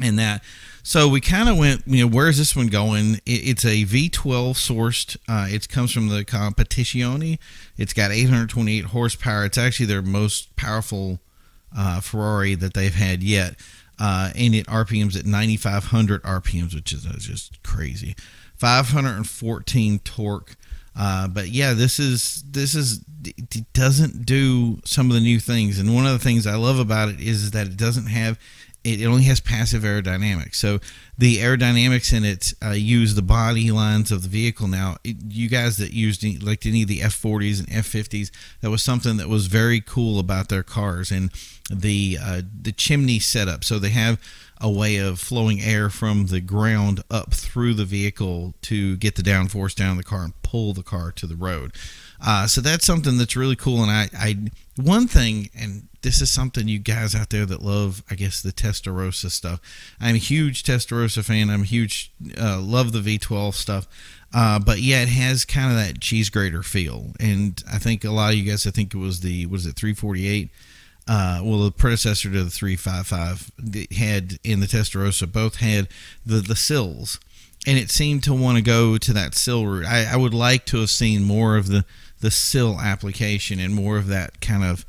and 0.00 0.18
that. 0.18 0.44
So 0.82 1.08
we 1.08 1.20
kind 1.20 1.48
of 1.48 1.58
went 1.58 1.82
you 1.86 2.04
know 2.04 2.12
where's 2.14 2.38
this 2.38 2.54
one 2.54 2.68
going? 2.68 3.14
It, 3.26 3.48
it's 3.48 3.64
a 3.64 3.84
v12 3.84 4.54
sourced 4.54 5.16
uh, 5.28 5.46
it 5.48 5.68
comes 5.68 5.92
from 5.92 6.08
the 6.08 6.24
competizione 6.24 7.38
it's 7.76 7.92
got 7.92 8.10
828 8.10 8.86
horsepower. 8.86 9.44
It's 9.44 9.58
actually 9.58 9.86
their 9.86 10.02
most 10.02 10.54
powerful 10.56 11.20
uh, 11.76 12.00
ferrari 12.00 12.54
that 12.56 12.74
they've 12.74 12.94
had 12.94 13.22
yet. 13.22 13.56
Uh, 14.00 14.30
and 14.36 14.54
it 14.54 14.64
rpms 14.66 15.18
at 15.18 15.26
9500 15.26 16.22
rpms 16.22 16.72
which 16.72 16.92
is 16.92 17.02
just 17.18 17.60
crazy 17.64 18.14
514 18.58 19.98
torque 20.00 20.56
uh, 20.98 21.28
but 21.28 21.48
yeah, 21.48 21.74
this 21.74 22.00
is 22.00 22.42
this 22.50 22.74
is 22.74 23.04
it 23.24 23.72
doesn't 23.72 24.26
do 24.26 24.80
some 24.84 25.08
of 25.10 25.14
the 25.14 25.20
new 25.20 25.38
things, 25.38 25.78
and 25.78 25.94
one 25.94 26.06
of 26.06 26.12
the 26.12 26.18
things 26.18 26.44
I 26.44 26.56
love 26.56 26.80
about 26.80 27.08
it 27.08 27.20
is 27.20 27.52
that 27.52 27.68
it 27.68 27.76
doesn't 27.76 28.06
have 28.06 28.36
it 28.84 29.04
only 29.04 29.24
has 29.24 29.40
passive 29.40 29.82
aerodynamics. 29.82 30.54
So 30.54 30.78
the 31.16 31.38
aerodynamics 31.38 32.16
in 32.16 32.24
it 32.24 32.54
uh, 32.64 32.70
use 32.70 33.14
the 33.14 33.22
body 33.22 33.70
lines 33.70 34.10
of 34.10 34.22
the 34.22 34.28
vehicle. 34.28 34.68
Now, 34.68 34.96
it, 35.04 35.16
you 35.28 35.48
guys 35.48 35.76
that 35.78 35.92
used 35.92 36.24
like 36.42 36.64
any 36.64 36.82
of 36.82 36.88
the 36.88 37.00
F40s 37.00 37.58
and 37.58 37.68
F50s, 37.68 38.30
that 38.60 38.70
was 38.70 38.82
something 38.82 39.16
that 39.16 39.28
was 39.28 39.46
very 39.46 39.80
cool 39.80 40.18
about 40.18 40.48
their 40.48 40.62
cars 40.62 41.10
and 41.10 41.30
the 41.70 42.18
uh, 42.20 42.42
the 42.62 42.72
chimney 42.72 43.18
setup. 43.18 43.62
So 43.62 43.78
they 43.78 43.90
have 43.90 44.20
a 44.60 44.70
way 44.70 44.96
of 44.96 45.20
flowing 45.20 45.60
air 45.60 45.88
from 45.88 46.26
the 46.26 46.40
ground 46.40 47.02
up 47.10 47.32
through 47.32 47.74
the 47.74 47.84
vehicle 47.84 48.54
to 48.62 48.96
get 48.96 49.14
the 49.14 49.22
downforce 49.22 49.74
down 49.74 49.96
the 49.96 50.02
car 50.02 50.24
and 50.24 50.42
pull 50.42 50.72
the 50.72 50.82
car 50.82 51.12
to 51.12 51.26
the 51.26 51.36
road. 51.36 51.72
Uh, 52.20 52.46
so 52.46 52.60
that's 52.60 52.84
something 52.84 53.16
that's 53.16 53.36
really 53.36 53.54
cool. 53.54 53.82
And 53.82 53.90
I, 53.90 54.08
I, 54.14 54.36
one 54.76 55.06
thing, 55.06 55.50
and 55.56 55.88
this 56.02 56.20
is 56.20 56.30
something 56.30 56.66
you 56.66 56.78
guys 56.80 57.14
out 57.14 57.30
there 57.30 57.46
that 57.46 57.62
love, 57.62 58.02
I 58.10 58.16
guess, 58.16 58.42
the 58.42 58.52
Testarossa 58.52 59.30
stuff. 59.30 59.60
I'm 60.00 60.16
a 60.16 60.18
huge 60.18 60.64
Testarossa 60.64 61.24
fan. 61.24 61.50
I'm 61.50 61.62
a 61.62 61.66
huge, 61.66 62.12
uh, 62.40 62.60
love 62.60 62.92
the 62.92 63.18
V12 63.18 63.54
stuff. 63.54 63.86
Uh, 64.34 64.58
but 64.58 64.80
yeah, 64.80 65.02
it 65.02 65.08
has 65.08 65.44
kind 65.44 65.70
of 65.70 65.76
that 65.76 66.00
cheese 66.00 66.28
grater 66.28 66.62
feel. 66.62 67.12
And 67.20 67.62
I 67.70 67.78
think 67.78 68.04
a 68.04 68.10
lot 68.10 68.30
of 68.30 68.36
you 68.36 68.50
guys, 68.50 68.66
I 68.66 68.70
think 68.70 68.94
it 68.94 68.98
was 68.98 69.20
the, 69.20 69.46
was 69.46 69.66
it 69.66 69.76
348? 69.76 70.50
Uh, 71.08 71.40
well, 71.42 71.60
the 71.60 71.70
predecessor 71.70 72.30
to 72.30 72.44
the 72.44 72.50
355 72.50 73.50
had 73.92 74.38
in 74.44 74.60
the 74.60 74.66
Testarossa 74.66 75.30
both 75.30 75.56
had 75.56 75.88
the, 76.26 76.36
the 76.36 76.54
sills, 76.54 77.18
and 77.66 77.78
it 77.78 77.90
seemed 77.90 78.22
to 78.24 78.34
want 78.34 78.58
to 78.58 78.62
go 78.62 78.98
to 78.98 79.12
that 79.14 79.34
sill 79.34 79.66
route. 79.66 79.86
I, 79.86 80.12
I 80.12 80.16
would 80.16 80.34
like 80.34 80.66
to 80.66 80.80
have 80.80 80.90
seen 80.90 81.24
more 81.24 81.56
of 81.56 81.68
the, 81.68 81.86
the 82.20 82.30
sill 82.30 82.78
application 82.78 83.58
and 83.58 83.74
more 83.74 83.96
of 83.96 84.06
that 84.08 84.40
kind 84.40 84.62
of 84.64 84.84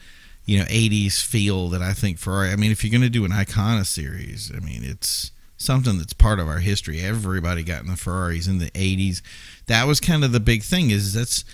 you 0.45 0.57
know 0.57 0.65
80s 0.65 1.23
feel 1.23 1.69
that 1.69 1.81
I 1.81 1.93
think 1.93 2.17
Ferrari. 2.17 2.49
I 2.49 2.55
mean, 2.57 2.71
if 2.71 2.83
you're 2.83 2.91
going 2.91 3.01
to 3.01 3.09
do 3.09 3.23
an 3.23 3.31
Icona 3.31 3.85
series, 3.85 4.51
I 4.53 4.59
mean, 4.59 4.83
it's 4.83 5.31
something 5.57 5.99
that's 5.99 6.13
part 6.13 6.39
of 6.39 6.47
our 6.47 6.59
history. 6.59 7.01
Everybody 7.01 7.63
got 7.63 7.83
in 7.83 7.87
the 7.87 7.95
Ferraris 7.95 8.47
in 8.47 8.57
the 8.57 8.71
80s. 8.71 9.21
That 9.67 9.85
was 9.85 9.99
kind 9.99 10.23
of 10.23 10.31
the 10.31 10.39
big 10.39 10.63
thing. 10.63 10.89
Is 10.89 11.13
that's 11.13 11.45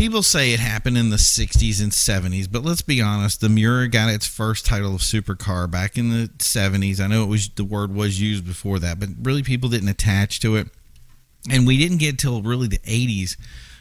people 0.00 0.22
say 0.22 0.54
it 0.54 0.60
happened 0.60 0.96
in 0.96 1.10
the 1.10 1.18
60s 1.18 1.82
and 1.82 1.92
70s, 1.92 2.50
but 2.50 2.64
let's 2.64 2.80
be 2.80 3.02
honest, 3.02 3.42
the 3.42 3.50
Miura 3.50 3.86
got 3.86 4.08
its 4.08 4.26
first 4.26 4.64
title 4.64 4.94
of 4.94 5.02
supercar 5.02 5.70
back 5.70 5.98
in 5.98 6.08
the 6.08 6.28
70s. 6.38 7.00
I 7.00 7.06
know 7.06 7.22
it 7.22 7.28
was 7.28 7.50
the 7.50 7.64
word 7.64 7.94
was 7.94 8.18
used 8.18 8.46
before 8.46 8.78
that, 8.78 8.98
but 8.98 9.10
really 9.20 9.42
people 9.42 9.68
didn't 9.68 9.90
attach 9.90 10.40
to 10.40 10.56
it. 10.56 10.68
And 11.50 11.66
we 11.66 11.76
didn't 11.76 11.98
get 11.98 12.18
till 12.18 12.40
really 12.40 12.66
the 12.66 12.78
80s 12.78 13.36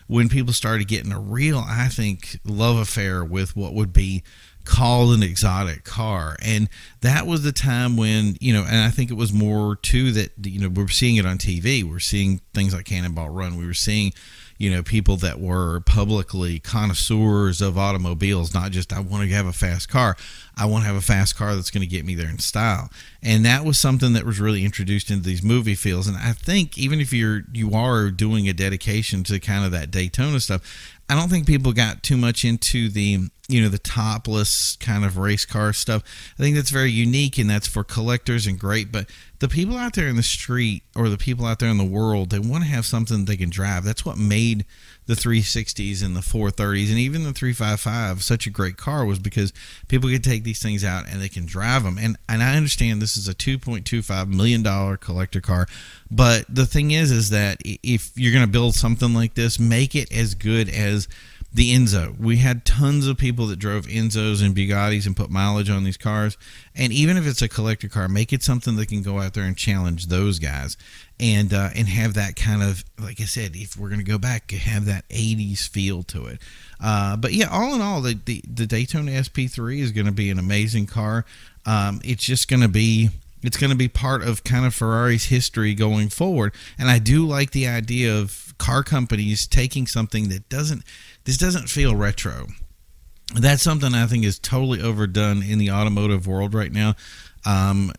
when 0.08 0.28
people 0.28 0.52
started 0.52 0.90
getting 0.90 1.14
a 1.14 1.20
real, 1.22 1.64
I 1.66 1.88
think, 1.88 2.42
love 2.44 2.76
affair 2.76 3.24
with 3.24 3.56
what 3.56 3.74
would 3.74 3.94
be 3.94 4.22
called 4.66 5.14
an 5.14 5.24
exotic 5.24 5.86
car. 5.86 6.36
And 6.44 6.68
that 7.00 7.28
was 7.28 7.44
the 7.44 7.54
time 7.54 7.96
when, 7.96 8.36
you 8.42 8.52
know, 8.52 8.66
and 8.68 8.84
I 8.84 8.90
think 8.90 9.10
it 9.10 9.16
was 9.16 9.32
more 9.32 9.78
too 9.78 10.12
that, 10.12 10.32
you 10.46 10.60
know, 10.60 10.68
we're 10.68 10.90
seeing 10.90 11.16
it 11.16 11.26
on 11.26 11.38
TV. 11.38 11.82
We're 11.82 12.00
seeing 12.00 12.42
things 12.54 12.74
like 12.74 12.84
Cannonball 12.84 13.30
Run. 13.30 13.56
We 13.56 13.66
were 13.66 13.74
seeing 13.74 14.12
you 14.60 14.70
know, 14.70 14.84
people 14.84 15.16
that 15.16 15.40
were 15.40 15.80
publicly 15.80 16.60
connoisseurs 16.60 17.62
of 17.62 17.78
automobiles, 17.78 18.54
not 18.54 18.72
just 18.72 18.92
I 18.92 19.00
want 19.00 19.28
to 19.28 19.34
have 19.34 19.46
a 19.46 19.54
fast 19.54 19.88
car. 19.88 20.18
I 20.58 20.66
want 20.66 20.84
to 20.84 20.88
have 20.88 20.98
a 20.98 21.02
fast 21.02 21.38
car 21.38 21.56
that's 21.56 21.72
going 21.72 21.82
to 21.82 21.88
get 21.88 22.06
me 22.06 22.14
there 22.14 22.30
in 22.30 22.40
style. 22.40 22.90
And 23.24 23.46
that 23.46 23.64
was 23.64 23.80
something 23.80 24.12
that 24.14 24.26
was 24.26 24.42
really 24.42 24.66
introduced 24.66 25.10
into 25.10 25.24
these 25.24 25.42
movie 25.42 25.76
fields. 25.76 26.08
And 26.08 26.18
I 26.18 26.34
think 26.34 26.78
even 26.78 27.00
if 27.00 27.14
you're 27.14 27.44
you 27.54 27.74
are 27.74 28.12
doing 28.12 28.50
a 28.50 28.54
dedication 28.54 29.24
to 29.24 29.40
kind 29.40 29.64
of 29.64 29.72
that 29.72 29.92
Daytona 29.92 30.42
stuff, 30.42 30.99
I 31.10 31.16
don't 31.16 31.30
think 31.30 31.48
people 31.48 31.74
got 31.74 32.04
too 32.04 32.18
much 32.18 32.46
into 32.46 32.88
the 32.88 33.30
you 33.48 33.64
know 33.64 33.70
the 33.70 33.80
topless 33.80 34.76
kind 34.76 35.04
of 35.04 35.18
race 35.18 35.44
car 35.44 35.74
stuff. 35.74 36.04
I 36.38 36.44
think 36.44 36.56
that's 36.56 36.70
very 36.70 36.92
unique 36.92 37.40
and 37.40 37.50
that's 37.50 37.68
for 37.68 37.84
collectors 37.84 38.46
and 38.46 38.60
great. 38.60 38.92
But 38.92 39.10
the 39.40 39.48
people 39.48 39.76
out 39.76 39.94
there 39.96 40.08
in 40.08 40.18
the 40.18 40.24
street 40.24 40.84
or 40.96 41.10
the 41.10 41.18
people 41.18 41.48
out 41.48 41.58
there 41.58 41.70
in 41.70 41.80
the 41.80 41.84
world, 41.84 42.30
they 42.30 42.38
want 42.38 42.64
to 42.64 42.70
have 42.70 42.86
something 42.86 43.26
they 43.26 43.38
can 43.38 43.50
drive. 43.50 43.84
That's 43.84 44.06
what 44.06 44.20
made 44.20 44.66
the 45.10 45.16
360s 45.16 46.06
and 46.06 46.16
the 46.16 46.20
430s 46.20 46.90
and 46.90 47.00
even 47.00 47.24
the 47.24 47.34
355 47.34 48.22
such 48.22 48.46
a 48.46 48.52
great 48.52 48.78
car 48.78 49.04
was 49.06 49.18
because 49.18 49.52
people 49.88 50.08
could 50.08 50.24
take 50.24 50.44
these 50.44 50.62
things 50.62 50.84
out 50.84 51.10
and 51.10 51.20
they 51.20 51.28
can 51.28 51.48
drive 51.48 51.84
them. 51.84 51.98
And 51.98 52.16
and 52.30 52.44
I 52.44 52.56
understand 52.56 53.02
this 53.02 53.18
is 53.18 53.28
a 53.28 53.34
2.25 53.34 54.28
million 54.28 54.62
dollar 54.62 54.98
collector 54.98 55.42
car, 55.42 55.68
but 56.12 56.46
the 56.48 56.68
thing 56.68 56.92
is 56.92 57.10
is 57.10 57.32
that 57.32 57.58
if 57.66 58.12
you're 58.16 58.32
going 58.32 58.46
to 58.46 58.52
build 58.52 58.76
something 58.76 59.16
like 59.16 59.34
this, 59.34 59.60
make 59.60 59.96
it 59.96 60.12
as 60.12 60.36
good 60.36 60.70
as 60.70 61.08
the 61.52 61.74
Enzo. 61.74 62.18
We 62.20 62.38
had 62.38 62.64
tons 62.64 63.08
of 63.08 63.18
people 63.18 63.48
that 63.48 63.58
drove 63.58 63.88
Enzos 63.88 64.44
and 64.44 64.56
Bugattis 64.56 65.08
and 65.08 65.16
put 65.16 65.32
mileage 65.32 65.70
on 65.70 65.84
these 65.84 65.98
cars. 65.98 66.38
And 66.76 66.94
even 66.94 67.18
if 67.18 67.26
it's 67.26 67.42
a 67.42 67.50
collector 67.50 67.90
car, 67.90 68.08
make 68.08 68.32
it 68.32 68.44
something 68.44 68.76
that 68.76 68.88
can 68.88 69.02
go 69.02 69.20
out 69.20 69.34
there 69.34 69.46
and 69.46 69.58
challenge 69.58 70.08
those 70.08 70.38
guys 70.38 70.78
and 71.20 71.54
uh, 71.54 71.70
and 71.76 71.88
have 71.88 72.14
that 72.14 72.36
kind 72.36 72.62
of 72.62 72.84
like 73.00 73.20
I 73.20 73.26
said, 73.26 73.56
if 73.56 73.76
we're 73.76 73.90
gonna 73.90 74.04
go 74.04 74.18
back, 74.18 74.52
have 74.52 74.86
that 74.86 75.08
'80s 75.10 75.68
feel 75.68 76.04
to 76.04 76.28
it. 76.28 76.40
Uh, 76.80 77.18
but 77.18 77.34
yeah, 77.34 77.48
all 77.50 77.76
in 77.76 77.82
all, 77.82 78.02
the, 78.02 78.18
the, 78.26 78.42
the 78.48 78.66
Daytona 78.66 79.12
SP3 79.12 79.80
is 79.80 79.92
going 79.92 80.06
to 80.06 80.14
be 80.14 80.30
an 80.30 80.40
amazing 80.40 80.86
car. 80.86 81.26
Um, 81.66 82.00
it's 82.06 82.24
just 82.24 82.48
to 82.48 82.68
be 82.70 83.10
it's 83.42 83.58
going 83.58 83.70
to 83.70 83.76
be 83.76 83.88
part 83.88 84.22
of 84.22 84.44
kind 84.44 84.66
of 84.66 84.74
Ferrari's 84.74 85.26
history 85.26 85.74
going 85.74 86.10
forward. 86.10 86.54
And 86.78 86.90
I 86.90 87.00
do 87.00 87.26
like 87.26 87.52
the 87.52 87.68
idea 87.68 88.14
of 88.18 88.54
car 88.58 88.84
companies 88.84 89.48
taking 89.48 89.88
something 89.88 90.28
that 90.30 90.50
doesn't 90.50 90.84
this 91.30 91.38
doesn't 91.38 91.70
feel 91.70 91.96
retro. 91.96 92.48
That's 93.36 93.62
something 93.62 93.94
I 93.94 94.08
think 94.08 94.26
is 94.26 94.40
totally 94.40 94.82
overdone 94.82 95.44
in 95.44 95.60
the 95.60 95.70
automotive 95.70 96.26
world 96.26 96.56
right 96.56 96.72
now. 96.72 96.96
Um, 97.46 97.92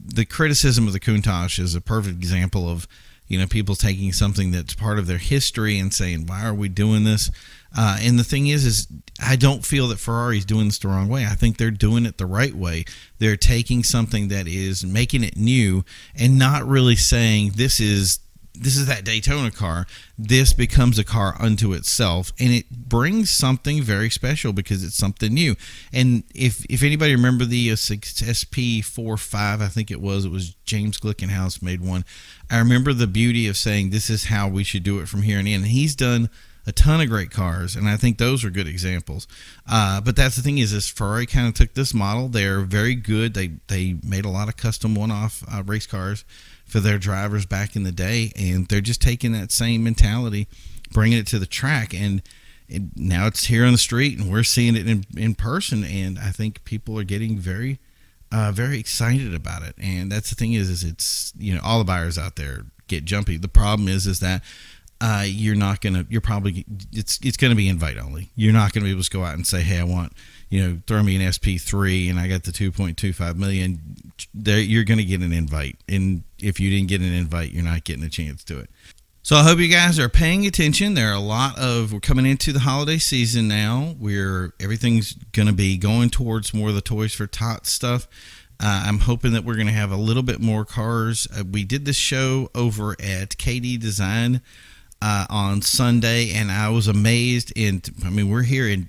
the 0.00 0.24
criticism 0.24 0.86
of 0.86 0.94
the 0.94 0.98
Countach 0.98 1.58
is 1.58 1.74
a 1.74 1.82
perfect 1.82 2.16
example 2.16 2.66
of 2.66 2.88
you 3.26 3.38
know 3.38 3.46
people 3.46 3.74
taking 3.74 4.14
something 4.14 4.52
that's 4.52 4.72
part 4.72 4.98
of 4.98 5.06
their 5.06 5.18
history 5.18 5.78
and 5.78 5.92
saying 5.92 6.24
why 6.26 6.46
are 6.46 6.54
we 6.54 6.70
doing 6.70 7.04
this 7.04 7.30
uh, 7.76 7.98
and 8.00 8.18
the 8.18 8.24
thing 8.24 8.46
is 8.48 8.64
is 8.66 8.88
i 9.22 9.36
don't 9.36 9.64
feel 9.64 9.88
that 9.88 9.98
ferrari's 9.98 10.44
doing 10.44 10.66
this 10.66 10.78
the 10.78 10.88
wrong 10.88 11.08
way 11.08 11.24
i 11.24 11.34
think 11.34 11.56
they're 11.56 11.70
doing 11.70 12.04
it 12.04 12.18
the 12.18 12.26
right 12.26 12.54
way 12.54 12.84
they're 13.20 13.36
taking 13.36 13.84
something 13.84 14.28
that 14.28 14.46
is 14.46 14.84
making 14.84 15.24
it 15.24 15.36
new 15.36 15.82
and 16.14 16.38
not 16.38 16.66
really 16.66 16.96
saying 16.96 17.52
this 17.54 17.80
is 17.80 18.18
this 18.62 18.76
is 18.76 18.86
that 18.86 19.04
Daytona 19.04 19.50
car. 19.50 19.86
This 20.16 20.52
becomes 20.52 20.98
a 20.98 21.04
car 21.04 21.36
unto 21.38 21.72
itself, 21.72 22.32
and 22.38 22.52
it 22.52 22.70
brings 22.70 23.30
something 23.30 23.82
very 23.82 24.10
special 24.10 24.52
because 24.52 24.84
it's 24.84 24.96
something 24.96 25.32
new. 25.32 25.56
And 25.92 26.24
if 26.34 26.64
if 26.66 26.82
anybody 26.82 27.14
remember 27.14 27.44
the 27.44 27.70
uh, 27.72 27.76
SP 27.76 28.84
45, 28.84 29.60
I 29.60 29.66
think 29.66 29.90
it 29.90 30.00
was, 30.00 30.24
it 30.24 30.30
was 30.30 30.54
James 30.64 30.98
Glickenhaus 30.98 31.62
made 31.62 31.80
one. 31.80 32.04
I 32.50 32.58
remember 32.58 32.92
the 32.92 33.06
beauty 33.06 33.48
of 33.48 33.56
saying 33.56 33.90
this 33.90 34.08
is 34.08 34.26
how 34.26 34.48
we 34.48 34.64
should 34.64 34.82
do 34.82 35.00
it 35.00 35.08
from 35.08 35.22
here 35.22 35.38
and 35.38 35.48
in. 35.48 35.62
And 35.62 35.66
he's 35.66 35.94
done 35.96 36.30
a 36.66 36.72
ton 36.72 37.00
of 37.00 37.08
great 37.08 37.30
cars, 37.30 37.74
and 37.74 37.88
I 37.88 37.96
think 37.96 38.18
those 38.18 38.44
are 38.44 38.50
good 38.50 38.68
examples. 38.68 39.26
Uh, 39.68 40.00
but 40.00 40.14
that's 40.14 40.36
the 40.36 40.42
thing 40.42 40.58
is, 40.58 40.72
is 40.72 40.88
Ferrari 40.88 41.26
kind 41.26 41.48
of 41.48 41.54
took 41.54 41.74
this 41.74 41.92
model. 41.92 42.28
They're 42.28 42.60
very 42.60 42.94
good. 42.94 43.34
They 43.34 43.54
they 43.66 43.96
made 44.04 44.24
a 44.24 44.30
lot 44.30 44.48
of 44.48 44.56
custom 44.56 44.94
one-off 44.94 45.42
uh, 45.52 45.62
race 45.64 45.86
cars 45.86 46.24
for 46.72 46.80
their 46.80 46.96
drivers 46.96 47.44
back 47.44 47.76
in 47.76 47.82
the 47.82 47.92
day, 47.92 48.32
and 48.34 48.66
they're 48.68 48.80
just 48.80 49.02
taking 49.02 49.32
that 49.32 49.52
same 49.52 49.84
mentality, 49.84 50.48
bringing 50.90 51.18
it 51.18 51.26
to 51.26 51.38
the 51.38 51.44
track, 51.44 51.92
and 51.92 52.22
now 52.96 53.26
it's 53.26 53.44
here 53.44 53.66
on 53.66 53.72
the 53.72 53.78
street, 53.78 54.18
and 54.18 54.32
we're 54.32 54.42
seeing 54.42 54.74
it 54.74 54.88
in 54.88 55.04
in 55.14 55.34
person, 55.34 55.84
and 55.84 56.18
I 56.18 56.30
think 56.30 56.64
people 56.64 56.98
are 56.98 57.04
getting 57.04 57.38
very. 57.38 57.78
Uh, 58.34 58.50
very 58.50 58.78
excited 58.78 59.34
about 59.34 59.62
it, 59.62 59.74
and 59.76 60.10
that's 60.10 60.30
the 60.30 60.34
thing 60.34 60.54
is, 60.54 60.70
is 60.70 60.82
it's 60.82 61.34
you 61.38 61.54
know 61.54 61.60
all 61.62 61.78
the 61.78 61.84
buyers 61.84 62.16
out 62.16 62.36
there 62.36 62.64
get 62.88 63.04
jumpy. 63.04 63.36
The 63.36 63.46
problem 63.46 63.88
is, 63.88 64.06
is 64.06 64.20
that 64.20 64.42
uh, 65.02 65.24
you're 65.26 65.56
not 65.56 65.80
gonna, 65.80 66.06
you're 66.08 66.20
probably 66.20 66.64
it's 66.92 67.18
it's 67.24 67.36
gonna 67.36 67.56
be 67.56 67.68
invite 67.68 67.98
only. 67.98 68.30
You're 68.36 68.52
not 68.52 68.72
gonna 68.72 68.84
be 68.84 68.92
able 68.92 69.02
to 69.02 69.10
go 69.10 69.24
out 69.24 69.34
and 69.34 69.44
say, 69.44 69.60
hey, 69.60 69.80
I 69.80 69.84
want 69.84 70.12
you 70.48 70.62
know, 70.62 70.78
throw 70.86 71.02
me 71.02 71.16
an 71.16 71.22
SP3 71.22 72.10
and 72.10 72.20
I 72.20 72.28
got 72.28 72.44
the 72.44 72.52
2.25 72.52 73.36
million. 73.36 73.80
There, 74.32 74.60
you're 74.60 74.84
gonna 74.84 75.02
get 75.02 75.20
an 75.20 75.32
invite, 75.32 75.76
and 75.88 76.22
if 76.38 76.60
you 76.60 76.70
didn't 76.70 76.88
get 76.88 77.00
an 77.00 77.12
invite, 77.12 77.50
you're 77.50 77.64
not 77.64 77.82
getting 77.82 78.04
a 78.04 78.08
chance 78.08 78.44
to 78.44 78.60
it. 78.60 78.70
So 79.24 79.34
I 79.34 79.42
hope 79.42 79.58
you 79.58 79.68
guys 79.68 79.98
are 79.98 80.08
paying 80.08 80.46
attention. 80.46 80.94
There 80.94 81.10
are 81.10 81.16
a 81.16 81.20
lot 81.20 81.58
of 81.58 81.92
we're 81.92 82.00
coming 82.00 82.26
into 82.26 82.52
the 82.52 82.60
holiday 82.60 82.98
season 82.98 83.48
now. 83.48 83.96
Where 83.98 84.52
everything's 84.60 85.14
to 85.32 85.52
be 85.52 85.78
going 85.78 86.10
towards 86.10 86.54
more 86.54 86.68
of 86.68 86.76
the 86.76 86.80
Toys 86.80 87.12
for 87.12 87.26
Tots 87.26 87.72
stuff. 87.72 88.06
Uh, 88.60 88.84
I'm 88.86 89.00
hoping 89.00 89.32
that 89.32 89.44
we're 89.44 89.56
going 89.56 89.66
to 89.66 89.72
have 89.72 89.90
a 89.90 89.96
little 89.96 90.22
bit 90.22 90.40
more 90.40 90.64
cars. 90.64 91.26
Uh, 91.36 91.42
we 91.42 91.64
did 91.64 91.84
this 91.84 91.96
show 91.96 92.48
over 92.54 92.92
at 92.92 93.30
KD 93.30 93.80
Design 93.80 94.40
uh, 95.02 95.26
on 95.28 95.60
Sunday, 95.60 96.30
and 96.32 96.52
I 96.52 96.68
was 96.68 96.86
amazed. 96.86 97.52
And 97.56 97.88
I 98.06 98.10
mean, 98.10 98.30
we're 98.30 98.44
here 98.44 98.68
in 98.68 98.88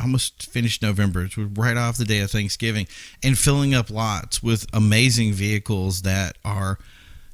almost 0.00 0.50
finished 0.50 0.80
November. 0.80 1.24
It's 1.24 1.36
right 1.36 1.76
off 1.76 1.98
the 1.98 2.06
day 2.06 2.20
of 2.20 2.30
Thanksgiving, 2.30 2.86
and 3.22 3.38
filling 3.38 3.74
up 3.74 3.90
lots 3.90 4.42
with 4.42 4.66
amazing 4.72 5.34
vehicles 5.34 6.02
that 6.02 6.38
are 6.46 6.78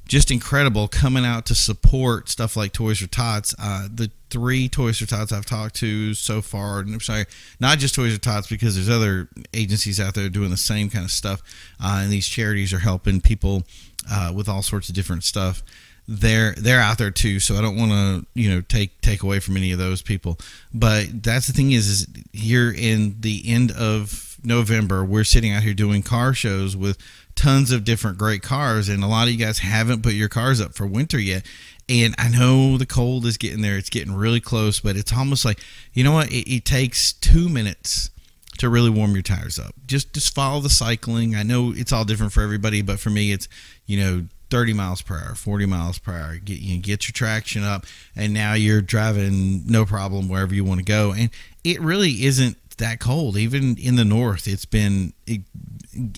just 0.09 0.29
incredible 0.29 0.87
coming 0.89 1.25
out 1.25 1.45
to 1.45 1.55
support 1.55 2.27
stuff 2.27 2.57
like 2.57 2.73
Toys 2.73 2.99
for 2.99 3.07
Tots. 3.07 3.55
Uh, 3.57 3.87
the 3.93 4.11
three 4.29 4.67
Toys 4.67 4.99
for 4.99 5.05
Tots 5.05 5.31
I've 5.31 5.45
talked 5.45 5.75
to 5.75 6.13
so 6.13 6.41
far, 6.41 6.79
and 6.79 6.93
I'm 6.93 6.99
sorry, 6.99 7.25
not 7.61 7.79
just 7.79 7.95
Toys 7.95 8.13
for 8.13 8.19
Tots, 8.19 8.47
because 8.47 8.75
there's 8.75 8.89
other 8.89 9.29
agencies 9.53 10.01
out 10.01 10.15
there 10.15 10.27
doing 10.27 10.49
the 10.49 10.57
same 10.57 10.89
kind 10.89 11.05
of 11.05 11.11
stuff, 11.11 11.41
uh, 11.81 12.01
and 12.03 12.11
these 12.11 12.27
charities 12.27 12.73
are 12.73 12.79
helping 12.79 13.21
people 13.21 13.63
uh, 14.11 14.33
with 14.35 14.49
all 14.49 14.61
sorts 14.61 14.89
of 14.89 14.95
different 14.95 15.23
stuff. 15.23 15.63
They're 16.07 16.53
they're 16.53 16.79
out 16.79 16.97
there 16.97 17.11
too, 17.11 17.39
so 17.39 17.55
I 17.55 17.61
don't 17.61 17.75
want 17.75 17.91
to 17.91 18.25
you 18.33 18.49
know 18.49 18.61
take 18.61 19.01
take 19.01 19.23
away 19.23 19.39
from 19.39 19.57
any 19.57 19.71
of 19.71 19.79
those 19.79 20.01
people. 20.01 20.39
But 20.73 21.23
that's 21.23 21.47
the 21.47 21.53
thing 21.53 21.71
is, 21.71 21.87
is 21.87 22.07
here 22.31 22.71
in 22.71 23.17
the 23.19 23.43
end 23.45 23.71
of 23.71 24.37
November, 24.43 25.03
we're 25.03 25.25
sitting 25.25 25.51
out 25.51 25.63
here 25.63 25.73
doing 25.73 26.03
car 26.03 26.33
shows 26.33 26.77
with 26.77 26.97
tons 27.35 27.71
of 27.71 27.83
different 27.83 28.17
great 28.17 28.41
cars, 28.41 28.87
and 28.87 29.03
a 29.03 29.07
lot 29.07 29.27
of 29.27 29.33
you 29.33 29.37
guys 29.37 29.59
haven't 29.59 30.01
put 30.01 30.13
your 30.13 30.29
cars 30.29 30.61
up 30.61 30.75
for 30.75 30.87
winter 30.87 31.19
yet. 31.19 31.45
And 31.89 32.15
I 32.17 32.29
know 32.29 32.77
the 32.77 32.85
cold 32.85 33.25
is 33.25 33.37
getting 33.37 33.61
there; 33.61 33.77
it's 33.77 33.89
getting 33.89 34.13
really 34.13 34.39
close, 34.39 34.79
but 34.79 34.95
it's 34.95 35.13
almost 35.13 35.43
like 35.43 35.59
you 35.93 36.03
know 36.03 36.13
what? 36.13 36.31
It, 36.31 36.49
it 36.49 36.65
takes 36.65 37.13
two 37.13 37.49
minutes 37.49 38.11
to 38.57 38.69
really 38.69 38.89
warm 38.89 39.13
your 39.13 39.21
tires 39.21 39.59
up. 39.59 39.75
Just 39.85 40.13
just 40.13 40.33
follow 40.33 40.59
the 40.59 40.69
cycling. 40.69 41.35
I 41.35 41.43
know 41.43 41.73
it's 41.75 41.91
all 41.91 42.05
different 42.05 42.33
for 42.33 42.41
everybody, 42.41 42.81
but 42.81 42.99
for 42.99 43.09
me, 43.09 43.31
it's 43.31 43.47
you 43.85 43.99
know 43.99 44.27
30 44.49 44.73
miles 44.73 45.01
per 45.01 45.15
hour, 45.15 45.35
40 45.35 45.65
miles 45.65 45.99
per 45.99 46.13
hour. 46.13 46.35
Get 46.37 46.59
you 46.59 46.77
get 46.77 47.07
your 47.07 47.13
traction 47.13 47.63
up, 47.63 47.85
and 48.15 48.33
now 48.33 48.53
you're 48.53 48.81
driving 48.81 49.65
no 49.67 49.85
problem 49.85 50.29
wherever 50.29 50.53
you 50.53 50.63
want 50.63 50.79
to 50.79 50.85
go. 50.85 51.13
And 51.13 51.29
it 51.63 51.81
really 51.81 52.25
isn't 52.25 52.57
that 52.77 52.99
cold. 52.99 53.37
Even 53.37 53.77
in 53.77 53.95
the 53.95 54.05
north, 54.05 54.47
it's 54.47 54.65
been 54.65 55.13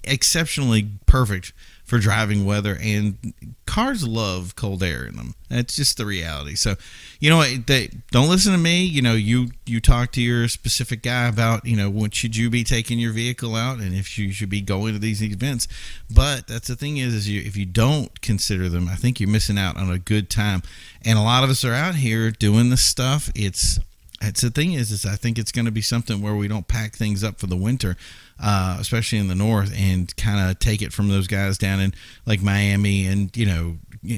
exceptionally 0.03 0.89
perfect 1.05 1.53
for 1.85 1.97
driving 1.97 2.45
weather 2.45 2.77
and 2.81 3.33
cars 3.79 4.07
love 4.07 4.55
cold 4.55 4.83
air 4.83 5.05
in 5.05 5.15
them. 5.15 5.35
That's 5.49 5.75
just 5.75 5.97
the 5.97 6.05
reality. 6.05 6.55
So 6.55 6.75
you 7.19 7.29
know 7.29 7.41
they 7.43 7.89
don't 8.11 8.29
listen 8.29 8.51
to 8.51 8.57
me. 8.57 8.83
You 8.83 9.01
know 9.01 9.13
you 9.13 9.51
you 9.65 9.79
talk 9.79 10.11
to 10.13 10.21
your 10.21 10.47
specific 10.47 11.01
guy 11.01 11.27
about 11.27 11.65
you 11.65 11.75
know 11.75 11.89
what 11.89 12.13
should 12.13 12.35
you 12.35 12.49
be 12.49 12.63
taking 12.63 12.99
your 12.99 13.13
vehicle 13.13 13.55
out 13.55 13.79
and 13.79 13.93
if 13.93 14.17
you 14.17 14.31
should 14.31 14.49
be 14.49 14.61
going 14.61 14.93
to 14.93 14.99
these 14.99 15.23
events. 15.23 15.67
But 16.13 16.47
that's 16.47 16.67
the 16.67 16.75
thing 16.75 16.97
is 16.97 17.13
is 17.13 17.29
you 17.29 17.41
if 17.41 17.55
you 17.55 17.65
don't 17.65 18.21
consider 18.21 18.69
them 18.69 18.89
i 18.89 18.95
think 18.95 19.19
you're 19.19 19.29
missing 19.29 19.57
out 19.57 19.77
on 19.77 19.91
a 19.91 19.99
good 19.99 20.29
time. 20.29 20.61
And 21.03 21.17
a 21.17 21.23
lot 21.23 21.43
of 21.43 21.49
us 21.49 21.63
are 21.63 21.73
out 21.73 21.95
here 21.95 22.31
doing 22.31 22.69
this 22.69 22.85
stuff. 22.85 23.31
It's 23.35 23.79
it's 24.21 24.41
the 24.41 24.49
thing 24.49 24.73
is 24.73 24.91
is 24.91 25.05
i 25.05 25.15
think 25.15 25.39
it's 25.39 25.51
going 25.51 25.65
to 25.65 25.71
be 25.71 25.81
something 25.81 26.21
where 26.21 26.35
we 26.35 26.49
don't 26.49 26.67
pack 26.67 26.93
things 26.93 27.23
up 27.23 27.39
for 27.39 27.47
the 27.47 27.55
winter 27.55 27.95
uh, 28.41 28.77
especially 28.79 29.17
in 29.17 29.27
the 29.27 29.35
north, 29.35 29.73
and 29.75 30.15
kind 30.15 30.49
of 30.49 30.59
take 30.59 30.81
it 30.81 30.93
from 30.93 31.09
those 31.09 31.27
guys 31.27 31.57
down 31.57 31.79
in 31.79 31.93
like 32.25 32.41
Miami 32.41 33.05
and 33.05 33.35
you 33.35 33.45
know 33.45 33.77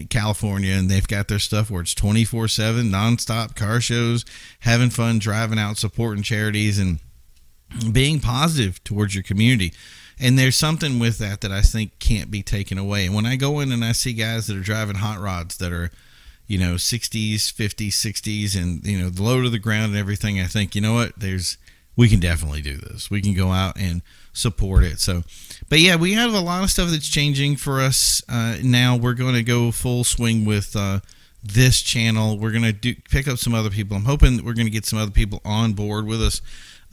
California, 0.10 0.74
and 0.74 0.90
they've 0.90 1.08
got 1.08 1.28
their 1.28 1.40
stuff 1.40 1.70
where 1.70 1.82
it's 1.82 1.96
twenty 1.96 2.24
four 2.24 2.48
seven 2.48 2.90
nonstop 2.90 3.56
car 3.56 3.82
shows, 3.82 4.26
having 4.60 4.90
fun, 4.90 5.20
driving 5.20 5.60
out, 5.60 5.78
supporting 5.78 6.24
charities, 6.24 6.80
and 6.80 7.00
being 7.92 8.20
positive 8.20 8.84
towards 8.84 9.16
your 9.16 9.24
community. 9.24 9.74
And 10.20 10.38
there's 10.38 10.58
something 10.58 11.00
with 11.00 11.18
that 11.18 11.42
that 11.42 11.52
I 11.52 11.62
think 11.62 11.98
can't 11.98 12.30
be 12.30 12.44
taken 12.44 12.78
away. 12.78 13.08
And 13.08 13.16
when 13.16 13.26
I 13.26 13.38
go 13.38 13.60
in 13.60 13.72
and 13.72 13.84
I 13.84 13.92
see 13.94 14.14
guys 14.14 14.46
that 14.48 14.58
are 14.58 14.62
driving 14.62 14.98
hot 14.98 15.20
rods 15.20 15.58
that 15.58 15.72
are 15.72 15.90
you 16.52 16.58
know 16.58 16.74
60s 16.74 17.38
50s 17.38 17.92
60s 17.92 18.62
and 18.62 18.86
you 18.86 19.00
know 19.00 19.10
the 19.10 19.24
low 19.24 19.42
to 19.42 19.50
the 19.50 19.58
ground 19.58 19.92
and 19.92 19.98
everything 19.98 20.42
i 20.42 20.48
think 20.48 20.76
you 20.76 20.82
know 20.82 20.94
what 20.94 21.18
there's 21.18 21.58
we 21.96 22.08
can 22.08 22.20
definitely 22.20 22.62
do 22.62 22.78
this. 22.78 23.12
We 23.12 23.22
can 23.22 23.34
go 23.34 23.50
out 23.50 23.78
and 23.78 24.02
support 24.34 24.84
it. 24.84 25.00
So, 25.00 25.24
but 25.70 25.80
yeah, 25.80 25.96
we 25.96 26.14
have 26.14 26.34
a 26.34 26.40
lot 26.40 26.64
of 26.64 26.72
stuff 26.72 26.90
that's 26.90 27.10
changing 27.10 27.58
for 27.58 27.82
us 27.82 28.22
uh, 28.30 28.58
now. 28.64 28.96
We're 28.96 29.14
going 29.14 29.36
to 29.36 29.44
go 29.44 29.72
full 29.72 30.04
swing 30.04 30.46
with 30.46 30.76
uh, 30.76 31.02
this 31.44 31.82
channel. 31.82 32.38
We're 32.38 32.52
going 32.52 32.64
to 32.64 32.74
do 32.74 32.96
pick 33.10 33.28
up 33.28 33.38
some 33.38 33.54
other 33.54 33.70
people. 33.70 33.98
I'm 33.98 34.06
hoping 34.06 34.44
we're 34.44 34.54
going 34.54 34.68
to 34.68 34.72
get 34.72 34.86
some 34.86 35.00
other 35.00 35.12
people 35.12 35.42
on 35.44 35.74
board 35.74 36.06
with 36.06 36.22
us. 36.22 36.42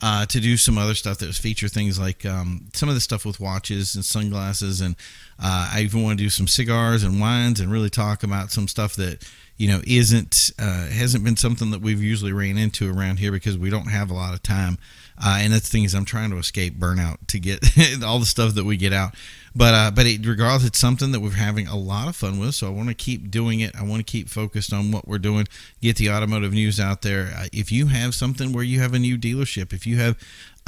Uh, 0.01 0.25
to 0.25 0.39
do 0.39 0.55
some 0.55 0.77
other 0.77 0.95
stuff 0.95 1.17
that 1.17 1.35
feature 1.35 1.67
things 1.67 1.99
like 1.99 2.25
um, 2.25 2.69
some 2.73 2.87
of 2.87 2.95
the 2.95 3.01
stuff 3.01 3.25
with 3.25 3.37
watches 3.37 3.95
and 3.95 4.05
sunglasses, 4.05 4.79
and 4.79 4.95
uh, 5.37 5.71
I 5.73 5.81
even 5.81 6.03
want 6.03 6.17
to 6.17 6.23
do 6.23 6.29
some 6.29 6.47
cigars 6.47 7.03
and 7.03 7.19
wines 7.19 7.59
and 7.59 7.69
really 7.69 7.89
talk 7.89 8.23
about 8.23 8.49
some 8.49 8.69
stuff 8.69 8.95
that 8.95 9.29
you 9.59 9.67
know 9.67 9.81
isn't 9.85 10.51
uh, 10.57 10.87
hasn't 10.87 11.23
been 11.23 11.35
something 11.35 11.69
that 11.71 11.81
we've 11.81 12.01
usually 12.01 12.33
ran 12.33 12.57
into 12.57 12.89
around 12.91 13.19
here 13.19 13.31
because 13.31 13.57
we 13.57 13.69
don't 13.69 13.89
have 13.89 14.09
a 14.09 14.13
lot 14.13 14.33
of 14.33 14.41
time. 14.41 14.79
Uh, 15.21 15.39
and 15.41 15.51
that's 15.51 15.67
the 15.67 15.73
thing 15.73 15.83
is 15.83 15.93
I'm 15.93 16.05
trying 16.05 16.29
to 16.31 16.37
escape 16.37 16.79
burnout 16.79 17.17
to 17.27 17.39
get 17.39 17.59
all 18.03 18.19
the 18.19 18.25
stuff 18.25 18.55
that 18.55 18.63
we 18.63 18.77
get 18.77 18.93
out. 18.93 19.15
But 19.53 19.73
uh, 19.73 19.91
but 19.91 20.05
it, 20.05 20.25
regardless, 20.25 20.65
it's 20.65 20.79
something 20.79 21.11
that 21.11 21.19
we're 21.19 21.31
having 21.31 21.67
a 21.67 21.75
lot 21.75 22.07
of 22.07 22.15
fun 22.15 22.39
with. 22.39 22.55
So 22.55 22.67
I 22.67 22.69
want 22.69 22.87
to 22.87 22.95
keep 22.95 23.29
doing 23.29 23.59
it. 23.59 23.75
I 23.75 23.83
want 23.83 23.99
to 23.99 24.09
keep 24.09 24.29
focused 24.29 24.71
on 24.71 24.91
what 24.91 25.07
we're 25.07 25.19
doing. 25.19 25.45
Get 25.81 25.97
the 25.97 26.09
automotive 26.09 26.53
news 26.53 26.79
out 26.79 27.01
there. 27.01 27.33
Uh, 27.35 27.47
if 27.51 27.69
you 27.69 27.87
have 27.87 28.15
something 28.15 28.53
where 28.53 28.63
you 28.63 28.79
have 28.79 28.93
a 28.93 28.99
new 28.99 29.17
dealership, 29.17 29.73
if 29.73 29.85
you 29.85 29.97
have 29.97 30.17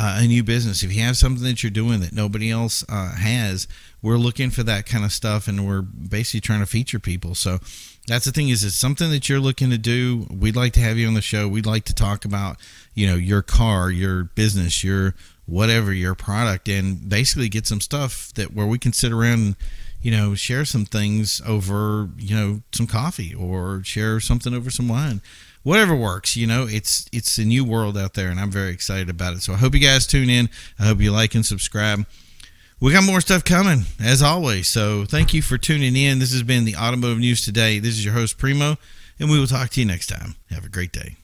uh, 0.01 0.17
a 0.17 0.27
new 0.27 0.43
business, 0.43 0.81
if 0.81 0.91
you 0.91 1.03
have 1.03 1.15
something 1.15 1.43
that 1.43 1.61
you're 1.61 1.69
doing 1.69 1.99
that 1.99 2.11
nobody 2.11 2.49
else 2.49 2.83
uh, 2.89 3.13
has, 3.15 3.67
we're 4.01 4.17
looking 4.17 4.49
for 4.49 4.63
that 4.63 4.87
kind 4.87 5.05
of 5.05 5.11
stuff, 5.11 5.47
and 5.47 5.67
we're 5.67 5.83
basically 5.83 6.41
trying 6.41 6.61
to 6.61 6.65
feature 6.65 6.97
people. 6.99 7.35
So 7.35 7.59
that's 8.07 8.25
the 8.25 8.31
thing 8.31 8.49
is 8.49 8.63
it's 8.63 8.75
something 8.75 9.11
that 9.11 9.29
you're 9.29 9.39
looking 9.39 9.69
to 9.69 9.77
do. 9.77 10.25
We'd 10.31 10.55
like 10.55 10.73
to 10.73 10.79
have 10.79 10.97
you 10.97 11.07
on 11.07 11.13
the 11.13 11.21
show. 11.21 11.47
We'd 11.47 11.67
like 11.67 11.83
to 11.85 11.93
talk 11.93 12.25
about 12.25 12.57
you 12.95 13.05
know 13.05 13.15
your 13.15 13.43
car 13.43 13.91
your 13.91 14.23
business 14.23 14.83
your 14.83 15.13
whatever 15.45 15.93
your 15.93 16.15
product 16.15 16.67
and 16.67 17.07
basically 17.07 17.47
get 17.47 17.67
some 17.67 17.79
stuff 17.79 18.33
that 18.33 18.53
where 18.53 18.65
we 18.65 18.79
can 18.79 18.93
sit 18.93 19.11
around 19.11 19.39
and 19.39 19.55
you 20.01 20.09
know 20.09 20.33
share 20.33 20.65
some 20.65 20.85
things 20.85 21.41
over 21.45 22.09
you 22.17 22.35
know 22.35 22.61
some 22.71 22.87
coffee 22.87 23.35
or 23.35 23.83
share 23.83 24.19
something 24.19 24.53
over 24.53 24.71
some 24.71 24.87
wine 24.87 25.21
whatever 25.63 25.95
works 25.95 26.35
you 26.35 26.47
know 26.47 26.65
it's 26.67 27.07
it's 27.11 27.37
a 27.37 27.45
new 27.45 27.63
world 27.63 27.97
out 27.97 28.13
there 28.13 28.29
and 28.29 28.39
i'm 28.39 28.51
very 28.51 28.71
excited 28.71 29.09
about 29.09 29.33
it. 29.33 29.41
So 29.41 29.53
i 29.53 29.57
hope 29.57 29.73
you 29.73 29.79
guys 29.79 30.07
tune 30.07 30.29
in. 30.29 30.49
I 30.79 30.85
hope 30.85 30.99
you 30.99 31.11
like 31.11 31.35
and 31.35 31.45
subscribe. 31.45 32.05
We 32.79 32.93
got 32.93 33.03
more 33.03 33.21
stuff 33.21 33.43
coming 33.43 33.85
as 34.03 34.23
always. 34.23 34.67
So 34.67 35.05
thank 35.05 35.35
you 35.35 35.43
for 35.43 35.59
tuning 35.59 35.95
in. 35.95 36.17
This 36.17 36.31
has 36.31 36.41
been 36.41 36.65
the 36.65 36.75
automotive 36.75 37.19
news 37.19 37.45
today. 37.45 37.77
This 37.77 37.91
is 37.91 38.03
your 38.03 38.15
host 38.15 38.39
primo 38.39 38.77
and 39.19 39.29
we 39.29 39.39
will 39.39 39.47
talk 39.47 39.69
to 39.71 39.79
you 39.79 39.85
next 39.85 40.07
time. 40.07 40.35
Have 40.49 40.65
a 40.65 40.69
great 40.69 40.91
day 40.91 41.17